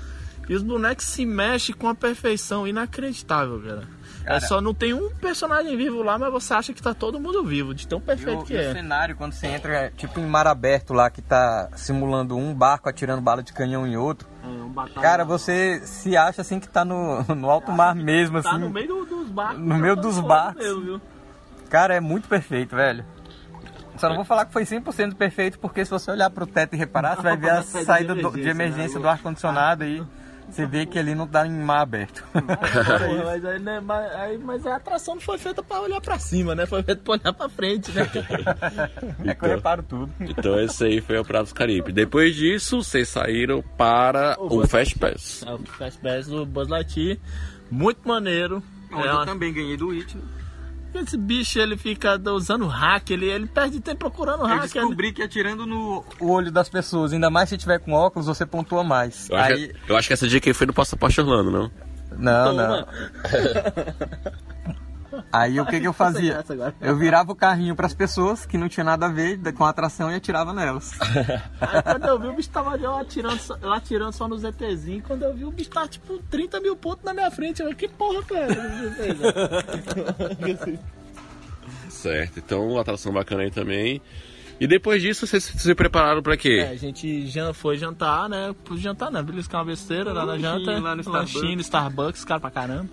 E 0.47 0.55
os 0.55 0.63
bonecos 0.63 1.05
se 1.05 1.25
mexem 1.25 1.75
com 1.75 1.89
a 1.89 1.93
perfeição 1.93 2.65
inacreditável, 2.65 3.61
cara. 3.61 3.87
É 4.23 4.27
cara. 4.27 4.37
É 4.37 4.39
só 4.41 4.61
não 4.61 4.73
tem 4.73 4.93
um 4.93 5.09
personagem 5.09 5.75
vivo 5.75 6.01
lá, 6.01 6.17
mas 6.17 6.31
você 6.31 6.53
acha 6.53 6.73
que 6.73 6.81
tá 6.81 6.93
todo 6.93 7.19
mundo 7.19 7.43
vivo, 7.43 7.73
de 7.73 7.87
tão 7.87 7.99
perfeito 7.99 8.41
o, 8.41 8.45
que 8.45 8.55
é. 8.55 8.69
O 8.69 8.73
cenário, 8.73 9.15
quando 9.15 9.33
você 9.33 9.47
entra, 9.47 9.73
é 9.73 9.89
tipo 9.89 10.19
em 10.19 10.25
mar 10.25 10.47
aberto 10.47 10.93
lá, 10.93 11.09
que 11.09 11.21
tá 11.21 11.69
simulando 11.75 12.37
um 12.37 12.53
barco 12.53 12.89
atirando 12.89 13.21
bala 13.21 13.43
de 13.43 13.53
canhão 13.53 13.85
em 13.85 13.97
outro. 13.97 14.27
É, 14.43 14.47
um 14.47 14.73
cara, 15.01 15.23
você 15.23 15.81
se 15.85 16.15
acha 16.15 16.41
assim 16.41 16.59
que 16.59 16.67
tá 16.67 16.85
no, 16.85 17.23
no 17.35 17.49
alto 17.49 17.71
mar 17.71 17.95
mesmo, 17.95 18.41
tá 18.41 18.49
assim. 18.49 18.59
Tá 18.59 18.65
no 18.65 18.69
meio 18.69 18.87
do, 18.87 19.05
dos 19.05 19.29
barcos. 19.29 19.59
No 19.59 19.75
meio 19.75 19.95
dos 19.95 20.19
barcos. 20.19 20.63
Mesmo, 20.63 21.01
cara, 21.69 21.95
é 21.95 21.99
muito 21.99 22.27
perfeito, 22.27 22.75
velho. 22.75 23.05
Só 23.97 24.09
não 24.09 24.15
vou 24.15 24.25
falar 24.25 24.45
que 24.45 24.53
foi 24.53 24.63
100% 24.63 25.15
perfeito, 25.15 25.59
porque 25.59 25.85
se 25.85 25.91
você 25.91 26.11
olhar 26.11 26.29
pro 26.29 26.47
teto 26.47 26.73
e 26.73 26.77
reparar, 26.77 27.15
você 27.15 27.21
vai 27.21 27.37
ver 27.37 27.49
a 27.51 27.63
saída 27.63 28.15
de 28.15 28.21
emergência 28.21 28.31
do, 28.31 28.41
de 28.41 28.49
emergência 28.49 28.95
né? 28.95 29.01
do 29.01 29.07
ar-condicionado 29.07 29.83
aí. 29.83 30.03
Você 30.49 30.65
vê 30.65 30.85
que 30.85 30.99
ali 30.99 31.15
não 31.15 31.27
tá 31.27 31.47
em 31.47 31.51
mar 31.51 31.81
aberto. 31.81 32.23
mas, 33.25 33.45
aí, 33.45 33.59
né, 33.59 33.79
mas, 33.79 34.11
aí, 34.15 34.37
mas 34.37 34.65
a 34.67 34.75
atração 34.75 35.15
não 35.15 35.21
foi 35.21 35.37
feita 35.37 35.63
pra 35.63 35.81
olhar 35.81 35.99
pra 36.01 36.19
cima, 36.19 36.53
né? 36.53 36.65
Foi 36.65 36.83
feita 36.83 37.01
pra 37.03 37.13
olhar 37.13 37.33
pra 37.33 37.49
frente, 37.49 37.91
né? 37.91 38.09
é 39.25 39.33
que 39.33 39.45
eu 39.45 39.49
reparo 39.49 39.83
tudo. 39.83 40.11
Então 40.19 40.59
esse 40.59 40.85
aí 40.85 41.01
foi 41.01 41.17
o 41.17 41.25
Pratos 41.25 41.53
Caribe. 41.53 41.91
Depois 41.91 42.35
disso, 42.35 42.83
vocês 42.83 43.09
saíram 43.09 43.63
para 43.77 44.35
o, 44.39 44.59
o 44.59 44.67
Fast 44.67 44.97
Pass. 44.99 45.43
É, 45.45 45.53
o 45.53 45.59
Fast 45.59 45.99
Pass 45.99 46.27
do 46.27 46.45
Buzz 46.45 46.67
Lightyear. 46.67 47.17
Muito 47.71 48.07
maneiro. 48.07 48.61
Onde 48.91 49.07
é 49.07 49.11
eu 49.11 49.25
também 49.25 49.51
ganhei 49.51 49.75
do 49.75 49.89
It. 49.91 50.15
Né? 50.15 50.23
Esse 50.93 51.17
bicho 51.17 51.59
ele 51.59 51.75
fica 51.75 52.19
usando 52.31 52.67
hack, 52.67 53.09
ele, 53.09 53.25
ele 53.25 53.47
perde 53.47 53.79
tempo 53.79 53.99
procurando 53.99 54.43
hack. 54.43 54.75
Eu 54.75 54.81
descobri 54.81 55.11
que 55.11 55.21
atirando 55.21 55.65
no 55.65 56.03
olho 56.19 56.51
das 56.51 56.69
pessoas, 56.69 57.13
ainda 57.13 57.29
mais 57.29 57.49
se 57.49 57.57
tiver 57.57 57.79
com 57.79 57.93
óculos, 57.93 58.27
você 58.27 58.45
pontua 58.45 58.83
mais. 58.83 59.29
Eu, 59.29 59.37
Aí... 59.37 59.53
acho, 59.53 59.55
que, 59.55 59.91
eu 59.91 59.97
acho 59.97 60.07
que 60.07 60.13
essa 60.13 60.27
dica 60.27 60.49
aí 60.49 60.53
foi 60.53 60.67
do 60.67 60.73
Passaporte 60.73 61.19
Orlando, 61.19 61.51
não? 61.51 61.71
Não, 62.17 62.53
não. 62.53 62.87
Aí 65.33 65.59
o 65.59 65.65
que, 65.65 65.79
que 65.79 65.87
eu 65.87 65.93
fazia? 65.93 66.45
Eu 66.79 66.95
virava 66.95 67.31
o 67.31 67.35
carrinho 67.35 67.75
para 67.75 67.87
as 67.87 67.93
pessoas 67.93 68.45
que 68.45 68.55
não 68.55 68.69
tinha 68.69 68.83
nada 68.83 69.07
a 69.07 69.09
ver 69.09 69.39
com 69.53 69.65
a 69.65 69.69
atração 69.69 70.11
e 70.11 70.15
atirava 70.15 70.53
nelas. 70.53 70.91
Aí 71.59 71.81
quando 71.81 72.05
eu 72.05 72.19
vi 72.19 72.27
o 72.27 72.35
bicho 72.35 72.51
tava 72.51 72.77
eu 72.77 72.95
atirando, 72.95 73.39
eu 73.59 73.73
atirando 73.73 74.13
só 74.13 74.27
no 74.27 74.37
ZTzinho, 74.37 75.01
quando 75.01 75.23
eu 75.23 75.33
vi 75.33 75.43
o 75.43 75.49
bicho 75.49 75.71
tava 75.71 75.87
tipo 75.87 76.19
30 76.29 76.59
mil 76.59 76.75
pontos 76.75 77.03
na 77.03 77.15
minha 77.15 77.31
frente, 77.31 77.61
eu 77.61 77.65
falei, 77.65 77.75
que 77.75 77.87
porra, 77.87 78.21
cara? 78.21 78.53
certo, 81.89 82.37
então 82.37 82.77
atração 82.77 83.11
bacana 83.11 83.41
aí 83.41 83.49
também. 83.49 83.99
E 84.63 84.67
depois 84.67 85.01
disso, 85.01 85.27
vocês 85.27 85.43
se 85.43 85.75
prepararam 85.75 86.23
para 86.23 86.37
quê? 86.37 86.63
É, 86.65 86.69
a 86.69 86.75
gente 86.77 87.27
já 87.27 87.53
foi 87.53 87.75
jantar, 87.75 88.29
né? 88.29 88.55
Jantar 88.77 89.11
não, 89.11 89.21
beliscar 89.21 89.59
uma 89.59 89.65
besteira 89.65 90.13
lá 90.13 90.25
na 90.25 90.37
janta. 90.37 90.79
Lá 90.79 90.95
no 90.95 91.01
Starbucks. 91.01 91.65
Starbucks, 91.65 92.23
caro 92.23 92.39
pra 92.39 92.49
caramba. 92.49 92.89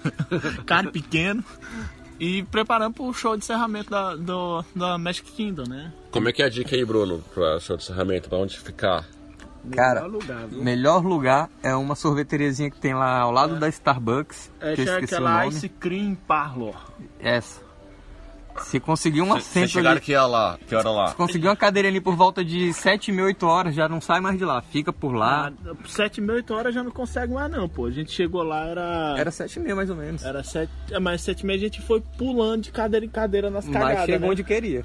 caro 0.66 0.92
pequeno. 0.92 1.42
E 2.20 2.42
preparando 2.42 2.92
pro 2.92 3.10
show 3.14 3.34
de 3.34 3.42
encerramento 3.42 3.88
da, 3.88 4.16
do, 4.16 4.62
da 4.76 4.98
Magic 4.98 5.32
Kingdom, 5.32 5.66
né? 5.66 5.94
Como 6.10 6.28
é 6.28 6.32
que 6.32 6.42
é 6.42 6.44
a 6.44 6.50
dica 6.50 6.76
aí, 6.76 6.84
Bruno, 6.84 7.24
pro 7.32 7.58
show 7.58 7.78
de 7.78 7.84
encerramento? 7.84 8.28
Pra 8.28 8.36
onde 8.36 8.58
ficar? 8.58 9.06
Cara, 9.72 10.02
melhor 10.02 10.10
lugar, 10.10 10.48
melhor 10.48 11.04
lugar, 11.06 11.50
é 11.62 11.74
uma 11.74 11.94
sorveteriazinha 11.94 12.70
que 12.70 12.78
tem 12.78 12.92
lá 12.92 13.20
ao 13.20 13.32
lado 13.32 13.56
é. 13.56 13.58
da 13.58 13.68
Starbucks. 13.70 14.50
É, 14.60 14.74
que 14.74 14.82
é 14.82 14.96
aquela 14.96 15.46
Ice 15.46 15.70
Cream 15.70 16.14
Parlor. 16.14 16.76
Essa. 17.18 17.66
Se 18.62 18.80
conseguir 18.80 19.22
um 19.22 19.32
assento 19.32 19.52
Vocês 19.52 19.70
chegaram 19.70 19.96
ali, 19.96 20.00
que, 20.00 20.16
lá, 20.16 20.58
que 20.66 20.74
hora 20.74 20.90
lá? 20.90 21.08
Se 21.08 21.14
conseguir 21.16 21.46
uma 21.48 21.56
cadeira 21.56 21.88
ali 21.88 22.00
por 22.00 22.14
volta 22.14 22.44
de 22.44 22.72
7 22.72 23.12
mil, 23.12 23.24
8 23.26 23.46
horas, 23.46 23.74
já 23.74 23.88
não 23.88 24.00
sai 24.00 24.20
mais 24.20 24.38
de 24.38 24.44
lá. 24.44 24.60
Fica 24.62 24.92
por 24.92 25.12
lá. 25.12 25.52
Ah, 25.66 25.74
7 25.86 26.20
mil, 26.20 26.34
8 26.34 26.54
horas 26.54 26.74
já 26.74 26.82
não 26.82 26.90
consegue 26.90 27.32
mais 27.32 27.50
não, 27.50 27.68
pô. 27.68 27.86
A 27.86 27.90
gente 27.90 28.12
chegou 28.12 28.42
lá, 28.42 28.66
era... 28.66 29.14
Era 29.18 29.30
7 29.30 29.60
mil 29.60 29.76
mais 29.76 29.90
ou 29.90 29.96
menos. 29.96 30.24
Era 30.24 30.42
7... 30.42 30.70
É, 30.90 30.98
mas 30.98 31.22
7 31.22 31.46
mil 31.46 31.54
a 31.56 31.58
gente 31.58 31.80
foi 31.82 32.02
pulando 32.16 32.62
de 32.62 32.72
cadeira 32.72 33.04
em 33.04 33.08
cadeira 33.08 33.50
nas 33.50 33.66
cagadas, 33.66 33.96
Mas 33.98 34.06
chegou 34.06 34.20
né? 34.20 34.32
onde 34.32 34.44
queria. 34.44 34.84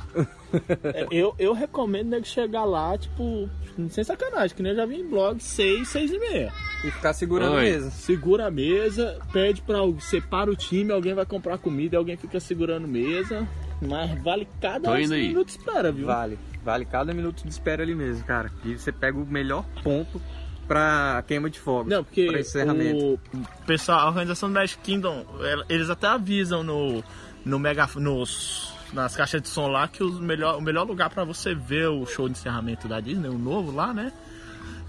É, 0.94 1.08
eu, 1.12 1.34
eu 1.39 1.54
recomendo 1.54 2.13
ele 2.13 2.26
chegar 2.26 2.63
lá, 2.66 2.98
tipo, 2.98 3.50
sem 3.89 4.04
sacanagem, 4.04 4.56
que 4.56 4.62
nem 4.62 4.72
eu 4.72 4.78
já 4.78 4.86
vi 4.86 5.00
em 5.00 5.08
blog, 5.08 5.42
6, 5.42 5.88
6 5.88 6.12
e 6.12 6.20
meia. 6.20 6.54
E 6.84 6.92
ficar 6.92 7.13
segurando 7.13 7.54
Oi. 7.54 7.60
a 7.60 7.63
mesa. 7.63 7.92
Segura 7.92 8.48
a 8.48 8.52
mesa, 8.52 9.20
pede 9.32 9.62
pra... 9.62 9.80
Separa 10.00 10.52
o 10.52 10.56
time, 10.56 10.92
alguém 10.92 11.13
vai 11.13 11.26
comprar 11.26 11.58
comida 11.58 11.96
e 11.96 11.98
alguém 11.98 12.18
fica 12.18 12.39
segurando 12.39 12.88
mesa. 12.88 13.48
Mas 13.82 14.22
vale 14.22 14.48
cada 14.62 14.94
minuto 14.98 15.46
de 15.46 15.52
espera, 15.52 15.92
viu? 15.92 16.06
Vale, 16.06 16.38
vale 16.63 16.86
cada 16.86 17.13
minuto 17.13 17.44
de 17.44 17.50
espera 17.50 17.84
ali 17.84 17.96
mesmo, 17.96 18.24
cara. 18.26 18.52
E 18.63 18.78
você 18.78 18.92
pega 18.92 19.18
o 19.18 19.26
melhor 19.26 19.66
ponto 19.84 20.22
pra 20.68 21.24
queima 21.28 21.50
de 21.50 21.60
fogo. 21.60 21.89
Não, 21.89 22.04
porque 22.04 22.28
o 22.28 23.20
pessoal, 23.66 24.00
a 24.00 24.08
organização 24.08 24.50
do 24.50 24.54
Magic 24.54 24.82
Kingdom, 24.82 25.26
eles 25.70 25.89
até 25.89 26.08
avisam 26.08 26.63
no, 26.63 27.04
no 27.46 27.60
mega, 27.60 27.88
nos, 27.96 28.73
nas 28.94 29.16
caixas 29.16 29.42
de 29.42 29.48
som 29.48 29.68
lá 29.68 29.88
que 29.88 30.04
o 30.04 30.12
melhor, 30.14 30.58
o 30.58 30.62
melhor 30.62 30.86
lugar 30.86 31.10
para 31.10 31.24
você 31.24 31.54
ver 31.54 31.90
o 31.90 32.06
show 32.06 32.28
de 32.28 32.34
encerramento 32.34 32.88
da 32.88 33.00
Disney, 33.00 33.28
o 33.28 33.38
novo 33.38 33.72
lá, 33.72 33.94
né? 33.94 34.14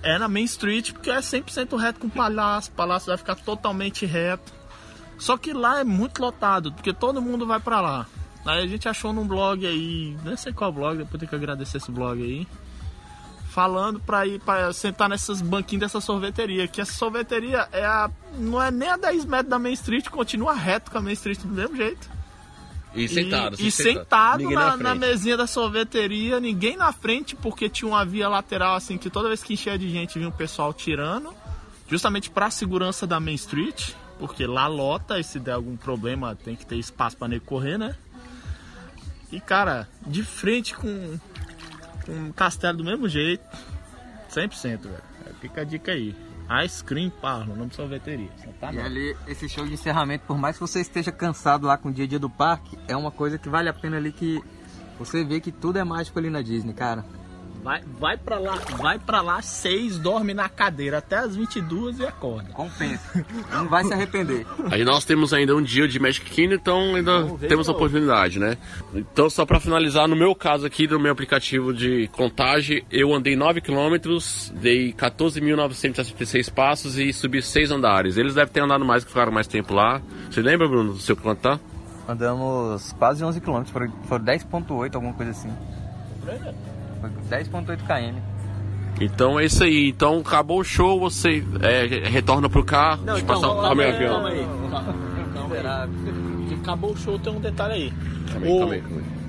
É 0.02 0.18
na 0.18 0.28
Main 0.28 0.44
Street, 0.44 0.92
porque 0.92 1.10
é 1.10 1.18
100% 1.18 1.76
reto 1.78 1.98
com 1.98 2.08
o 2.08 2.10
palácio. 2.10 2.70
O 2.70 2.76
palácio 2.76 3.06
vai 3.06 3.16
ficar 3.16 3.36
totalmente 3.36 4.04
reto. 4.04 4.52
Só 5.18 5.38
que 5.38 5.52
lá 5.52 5.80
é 5.80 5.84
muito 5.84 6.20
lotado, 6.20 6.72
porque 6.72 6.92
todo 6.92 7.22
mundo 7.22 7.46
vai 7.46 7.58
para 7.58 7.80
lá. 7.80 8.06
Aí 8.44 8.62
a 8.62 8.66
gente 8.66 8.86
achou 8.86 9.12
num 9.12 9.26
blog 9.26 9.66
aí, 9.66 10.14
não 10.22 10.36
sei 10.36 10.52
qual 10.52 10.70
blog, 10.70 10.98
depois 10.98 11.18
tem 11.18 11.28
que 11.28 11.34
agradecer 11.34 11.78
esse 11.78 11.90
blog 11.90 12.22
aí. 12.22 12.46
Falando 13.48 13.98
pra 14.00 14.26
ir 14.26 14.40
pra 14.40 14.72
sentar 14.72 15.08
nessas 15.08 15.40
banquinhas 15.40 15.82
dessa 15.82 16.00
sorveteria. 16.00 16.68
Que 16.68 16.80
essa 16.80 16.92
sorveteria 16.92 17.68
é 17.72 17.84
a, 17.86 18.10
não 18.36 18.60
é 18.60 18.70
nem 18.70 18.90
a 18.90 18.96
10 18.98 19.24
metros 19.24 19.48
da 19.48 19.58
Main 19.58 19.72
Street, 19.72 20.08
continua 20.08 20.52
reto 20.52 20.90
com 20.90 20.98
a 20.98 21.00
Main 21.00 21.14
Street 21.14 21.38
do 21.38 21.48
mesmo 21.48 21.76
jeito. 21.76 22.13
E 22.94 23.08
sentado, 23.08 23.56
E, 23.58 23.66
e 23.66 23.70
sentado, 23.70 24.42
sentado 24.42 24.50
na, 24.50 24.76
na, 24.76 24.76
na, 24.76 24.94
mesinha 24.94 25.36
da 25.36 25.46
sorveteria, 25.46 26.38
ninguém 26.38 26.76
na 26.76 26.92
frente, 26.92 27.34
porque 27.34 27.68
tinha 27.68 27.88
uma 27.88 28.04
via 28.04 28.28
lateral 28.28 28.76
assim 28.76 28.96
que 28.96 29.10
toda 29.10 29.28
vez 29.28 29.42
que 29.42 29.54
enchia 29.54 29.76
de 29.76 29.90
gente 29.90 30.18
vinha 30.18 30.28
o 30.28 30.32
pessoal 30.32 30.72
tirando, 30.72 31.34
justamente 31.88 32.30
para 32.30 32.50
segurança 32.50 33.06
da 33.06 33.18
Main 33.18 33.34
Street, 33.34 33.90
porque 34.18 34.46
lá 34.46 34.68
lota 34.68 35.18
e 35.18 35.24
se 35.24 35.40
der 35.40 35.52
algum 35.52 35.76
problema 35.76 36.36
tem 36.36 36.54
que 36.54 36.64
ter 36.64 36.76
espaço 36.76 37.16
para 37.16 37.28
nego 37.28 37.44
correr, 37.44 37.78
né? 37.78 37.96
E 39.32 39.40
cara, 39.40 39.88
de 40.06 40.22
frente 40.22 40.74
com, 40.74 41.18
com 42.06 42.12
um 42.12 42.32
castelo 42.32 42.78
do 42.78 42.84
mesmo 42.84 43.08
jeito, 43.08 43.44
100%, 44.30 44.82
velho. 44.82 45.14
Fica 45.40 45.62
a 45.62 45.64
dica 45.64 45.92
aí. 45.92 46.14
Ice 46.64 46.84
Cream 46.84 47.10
Parlo, 47.10 47.56
nome 47.56 47.70
de 47.70 47.76
sorveteria. 47.76 48.30
Tá 48.60 48.72
e 48.72 48.78
ali, 48.78 49.16
esse 49.26 49.48
show 49.48 49.66
de 49.66 49.72
encerramento, 49.72 50.24
por 50.26 50.36
mais 50.36 50.56
que 50.56 50.60
você 50.60 50.80
esteja 50.80 51.10
cansado 51.10 51.66
lá 51.66 51.78
com 51.78 51.88
o 51.88 51.92
dia 51.92 52.04
a 52.04 52.08
dia 52.08 52.18
do 52.18 52.28
parque, 52.28 52.78
é 52.86 52.96
uma 52.96 53.10
coisa 53.10 53.38
que 53.38 53.48
vale 53.48 53.68
a 53.68 53.72
pena 53.72 53.96
ali 53.96 54.12
que 54.12 54.42
você 54.98 55.24
vê 55.24 55.40
que 55.40 55.50
tudo 55.50 55.78
é 55.78 55.84
mágico 55.84 56.18
ali 56.18 56.30
na 56.30 56.42
Disney, 56.42 56.74
cara. 56.74 57.04
Vai, 57.64 57.82
vai 57.98 58.18
pra 58.18 58.38
lá, 58.38 58.58
vai 58.76 58.98
pra 58.98 59.22
lá, 59.22 59.40
seis, 59.40 59.98
dorme 59.98 60.34
na 60.34 60.50
cadeira 60.50 60.98
até 60.98 61.16
as 61.16 61.34
22 61.34 61.98
e 61.98 62.06
acorda. 62.06 62.50
Compensa. 62.52 63.24
Não 63.50 63.66
vai 63.66 63.82
se 63.82 63.94
arrepender. 63.94 64.46
Aí 64.70 64.84
nós 64.84 65.06
temos 65.06 65.32
ainda 65.32 65.56
um 65.56 65.62
dia 65.62 65.88
de 65.88 65.98
Magic 65.98 66.28
Kingdom, 66.30 66.56
então 66.56 66.94
ainda 66.94 67.26
temos 67.48 67.66
a 67.66 67.72
oportunidade, 67.72 68.38
né? 68.38 68.58
Então, 68.94 69.30
só 69.30 69.46
pra 69.46 69.58
finalizar, 69.58 70.06
no 70.06 70.14
meu 70.14 70.34
caso 70.34 70.66
aqui, 70.66 70.86
do 70.86 71.00
meu 71.00 71.12
aplicativo 71.12 71.72
de 71.72 72.06
contagem, 72.08 72.84
eu 72.90 73.14
andei 73.14 73.34
9 73.34 73.62
km, 73.62 73.96
dei 74.60 74.92
14.966 74.92 76.52
passos 76.52 76.98
e 76.98 77.14
subi 77.14 77.40
6 77.40 77.70
andares. 77.70 78.18
Eles 78.18 78.34
devem 78.34 78.52
ter 78.52 78.60
andado 78.60 78.84
mais, 78.84 79.04
que 79.04 79.08
ficaram 79.08 79.32
mais 79.32 79.46
tempo 79.46 79.72
lá. 79.72 80.02
Você 80.30 80.42
lembra, 80.42 80.68
Bruno, 80.68 80.92
do 80.92 80.98
seu 80.98 81.16
quanto 81.16 81.40
tá? 81.40 81.58
Andamos 82.06 82.92
quase 82.98 83.24
11 83.24 83.40
km, 83.40 83.62
foram 83.64 84.22
10.8, 84.22 84.94
alguma 84.96 85.14
coisa 85.14 85.30
assim. 85.30 85.50
Foi 87.28 87.38
10.8 87.38 87.78
km. 87.78 88.20
Então 89.00 89.38
é 89.38 89.44
isso 89.44 89.64
aí. 89.64 89.88
Então 89.88 90.18
acabou 90.18 90.60
o 90.60 90.64
show, 90.64 90.98
você 90.98 91.44
é, 91.60 92.08
retorna 92.08 92.48
pro 92.48 92.64
carro. 92.64 93.04
Não, 93.04 93.18
então, 93.18 93.40
calma, 93.40 93.82
aí, 93.82 94.06
calma 94.06 94.28
aí. 94.28 94.46
Calma 95.34 95.58
aí. 95.58 96.58
Acabou 96.60 96.92
o 96.92 96.96
show, 96.96 97.18
tem 97.18 97.32
um 97.32 97.40
detalhe 97.40 97.74
aí. 97.74 97.92
Calma 98.30 98.46
aí, 98.46 98.52
o... 98.52 98.58
calma 98.58 98.74
aí, 98.74 98.80
calma 98.80 98.98
aí. 98.98 99.24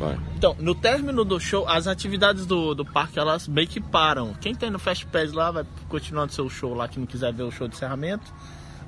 Vai. 0.00 0.18
Então, 0.34 0.56
no 0.58 0.74
término 0.74 1.26
do 1.26 1.38
show, 1.38 1.68
as 1.68 1.86
atividades 1.86 2.46
do, 2.46 2.74
do 2.74 2.86
parque 2.86 3.18
elas 3.18 3.46
meio 3.46 3.68
que 3.68 3.80
param. 3.80 4.32
Quem 4.40 4.54
tem 4.54 4.70
no 4.70 4.78
Fast 4.78 5.04
Pass 5.06 5.32
lá 5.32 5.50
vai 5.50 5.64
continuando 5.90 6.32
seu 6.32 6.48
show 6.48 6.72
lá, 6.72 6.88
que 6.88 6.98
não 6.98 7.06
quiser 7.06 7.32
ver 7.34 7.42
o 7.42 7.50
show 7.50 7.68
de 7.68 7.74
encerramento, 7.74 8.32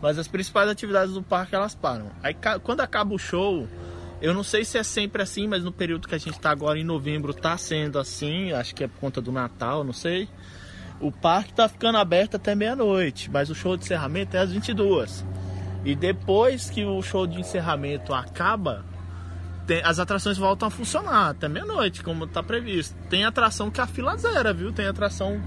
Mas 0.01 0.19
as 0.19 0.27
principais 0.27 0.71
atividades 0.71 1.13
do 1.13 1.23
parque 1.23 1.55
elas 1.55 1.75
param. 1.75 2.07
Aí 2.23 2.35
quando 2.63 2.81
acaba 2.81 3.15
o 3.15 3.19
show, 3.19 3.69
eu 4.23 4.33
não 4.33 4.45
sei 4.45 4.65
se 4.65 4.79
é 4.79 4.85
sempre 4.85 5.21
assim, 5.21 5.49
mas 5.49 5.65
no 5.65 5.73
período 5.73 6.07
que 6.07 6.15
a 6.15 6.19
gente 6.19 6.37
está 6.37 6.51
agora 6.51 6.79
em 6.79 6.85
novembro 6.85 7.35
tá 7.35 7.59
sendo 7.59 7.99
assim, 7.99 8.53
acho 8.53 8.73
que 8.73 8.85
é 8.85 8.87
por 8.89 9.01
conta 9.01 9.21
do 9.21 9.33
Natal, 9.33 9.83
não 9.83 9.93
sei. 9.93 10.29
O 11.01 11.11
parque 11.11 11.53
tá 11.53 11.69
ficando 11.69 11.99
aberto 11.99 12.37
até 12.37 12.55
meia-noite, 12.55 13.29
mas 13.29 13.51
o 13.51 13.55
show 13.55 13.77
de 13.77 13.83
encerramento 13.83 14.37
é 14.37 14.41
às 14.41 14.53
22. 14.53 15.27
E 15.85 15.97
depois 15.97 16.71
que 16.71 16.85
o 16.85 17.03
show 17.03 17.27
de 17.27 17.41
encerramento 17.41 18.15
acaba, 18.15 18.85
tem, 19.67 19.83
as 19.83 19.99
atrações 19.99 20.39
voltam 20.39 20.69
a 20.69 20.71
funcionar 20.71 21.31
até 21.31 21.49
meia-noite, 21.49 22.05
como 22.05 22.25
está 22.25 22.45
previsto. 22.45 22.95
Tem 23.11 23.25
atração 23.25 23.73
que 23.73 23.81
a 23.81 23.89
fila 23.89 24.17
zera, 24.17 24.53
viu? 24.53 24.73
Tem 24.73 24.87
atração 24.87 25.43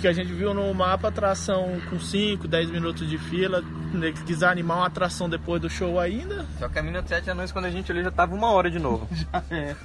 que 0.00 0.06
a 0.06 0.12
gente 0.12 0.32
viu 0.32 0.54
no 0.54 0.72
mapa, 0.72 1.08
atração 1.08 1.80
com 1.90 1.98
5, 1.98 2.46
10 2.46 2.70
minutos 2.70 3.08
de 3.08 3.18
fila. 3.18 3.64
Né, 3.94 4.12
se 4.14 4.24
quiser 4.24 4.48
animar 4.48 4.78
uma 4.78 4.86
atração 4.86 5.28
depois 5.28 5.60
do 5.60 5.70
show 5.70 5.98
ainda. 6.00 6.46
Só 6.58 6.68
que 6.68 6.78
a 6.78 6.82
minuto 6.82 7.08
7 7.08 7.24
da 7.26 7.34
noite, 7.34 7.52
quando 7.52 7.66
a 7.66 7.70
gente 7.70 7.90
olhou, 7.92 8.04
já 8.04 8.10
tava 8.10 8.34
uma 8.34 8.50
hora 8.50 8.70
de 8.70 8.78
novo. 8.78 9.08
já 9.12 9.42
é. 9.50 9.76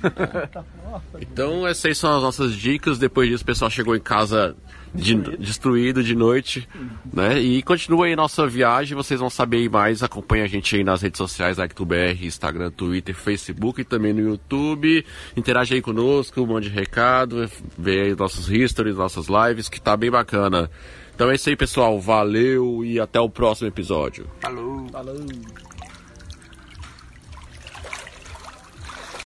então, 1.21 1.67
essas 1.67 1.97
são 1.97 2.15
as 2.15 2.23
nossas 2.23 2.53
dicas. 2.53 2.97
Depois 2.97 3.29
disso, 3.29 3.43
o 3.43 3.45
pessoal 3.45 3.69
chegou 3.69 3.95
em 3.95 3.99
casa 3.99 4.55
de, 4.93 5.15
destruído 5.37 6.03
de 6.03 6.15
noite, 6.15 6.67
né? 7.11 7.39
E 7.39 7.61
continua 7.61 8.07
aí 8.07 8.15
nossa 8.15 8.47
viagem, 8.47 8.95
vocês 8.95 9.19
vão 9.19 9.29
saber 9.29 9.69
mais. 9.69 10.01
Acompanha 10.01 10.45
a 10.45 10.47
gente 10.47 10.75
aí 10.75 10.83
nas 10.83 11.01
redes 11.01 11.17
sociais, 11.17 11.59
ActuBR, 11.59 12.25
Instagram, 12.25 12.71
Twitter, 12.71 13.15
Facebook 13.15 13.81
e 13.81 13.83
também 13.83 14.13
no 14.13 14.21
YouTube. 14.21 15.05
Interage 15.35 15.75
aí 15.75 15.81
conosco, 15.81 16.45
mande 16.45 16.69
recado, 16.69 17.49
vê 17.77 18.01
aí 18.01 18.15
nossos 18.15 18.49
histories, 18.49 18.95
nossas 18.95 19.27
lives, 19.27 19.69
que 19.69 19.79
tá 19.79 19.95
bem 19.95 20.09
bacana. 20.09 20.69
Então 21.19 21.29
é 21.29 21.35
isso 21.35 21.49
aí, 21.49 21.55
pessoal. 21.57 21.99
Valeu 21.99 22.85
e 22.85 22.97
até 22.97 23.19
o 23.19 23.29
próximo 23.29 23.67
episódio. 23.67 24.25
Falou. 24.39 24.87
Falou. 24.89 25.17